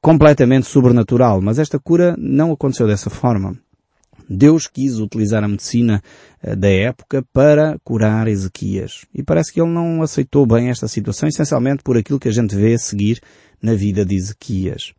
completamente 0.06 0.68
sobrenatural, 0.68 1.42
mas 1.42 1.58
esta 1.58 1.80
cura 1.80 2.14
não 2.16 2.52
aconteceu 2.52 2.86
dessa 2.86 3.10
forma. 3.10 3.58
Deus 4.30 4.68
quis 4.68 5.00
utilizar 5.00 5.42
a 5.42 5.48
medicina 5.48 6.00
eh, 6.40 6.54
da 6.54 6.68
época 6.68 7.24
para 7.32 7.76
curar 7.82 8.28
Ezequias. 8.28 9.04
E 9.12 9.20
parece 9.20 9.52
que 9.52 9.60
ele 9.60 9.72
não 9.72 10.02
aceitou 10.02 10.46
bem 10.46 10.68
esta 10.68 10.86
situação, 10.86 11.28
essencialmente 11.28 11.82
por 11.82 11.96
aquilo 11.96 12.20
que 12.20 12.28
a 12.28 12.32
gente 12.32 12.54
vê 12.54 12.74
a 12.74 12.78
seguir 12.78 13.20
na 13.60 13.74
vida 13.74 14.06
de 14.06 14.14
Ezequias. 14.14 14.92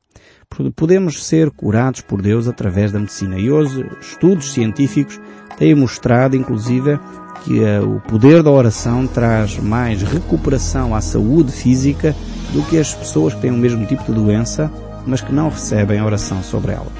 Podemos 0.76 1.24
ser 1.26 1.52
curados 1.52 2.02
por 2.02 2.22
Deus 2.22 2.46
através 2.46 2.92
da 2.92 3.00
medicina. 3.00 3.40
E 3.40 3.50
hoje, 3.50 3.90
estudos 4.02 4.52
científicos 4.52 5.22
têm 5.58 5.74
mostrado, 5.74 6.36
inclusive, 6.36 7.00
que 7.46 7.62
uh, 7.62 7.96
o 7.96 8.02
poder 8.02 8.44
da 8.44 8.52
oração 8.52 9.08
traz 9.08 9.58
mais 9.58 10.02
recuperação 10.02 10.94
à 10.94 11.00
saúde 11.00 11.54
física 11.54 12.14
do 12.52 12.62
que 12.64 12.78
as 12.78 12.94
pessoas 12.94 13.34
que 13.34 13.40
têm 13.40 13.52
o 13.52 13.58
mesmo 13.58 13.86
tipo 13.86 14.04
de 14.04 14.12
doença 14.12 14.70
mas 15.08 15.22
que 15.22 15.34
não 15.34 15.50
recebem 15.50 16.02
oração 16.02 16.44
sobre 16.44 16.74
ela. 16.74 16.92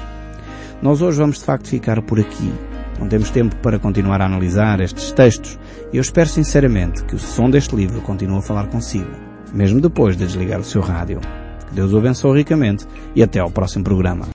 Nós 0.82 1.02
hoje 1.02 1.18
vamos 1.18 1.38
de 1.38 1.44
facto 1.44 1.68
ficar 1.68 2.00
por 2.02 2.18
aqui. 2.18 2.52
Não 2.98 3.06
temos 3.06 3.30
tempo 3.30 3.54
para 3.56 3.78
continuar 3.78 4.20
a 4.20 4.26
analisar 4.26 4.80
estes 4.80 5.12
textos 5.12 5.58
e 5.92 5.98
eu 5.98 6.00
espero 6.00 6.28
sinceramente 6.28 7.04
que 7.04 7.14
o 7.14 7.18
som 7.18 7.48
deste 7.48 7.76
livro 7.76 8.00
continue 8.00 8.38
a 8.38 8.42
falar 8.42 8.66
consigo, 8.66 9.10
mesmo 9.52 9.80
depois 9.80 10.16
de 10.16 10.26
desligar 10.26 10.58
o 10.58 10.64
seu 10.64 10.80
rádio. 10.80 11.20
Que 11.68 11.74
Deus 11.74 11.92
o 11.92 11.98
abençoe 11.98 12.38
ricamente 12.38 12.86
e 13.14 13.22
até 13.22 13.38
ao 13.38 13.50
próximo 13.50 13.84
programa. 13.84 14.26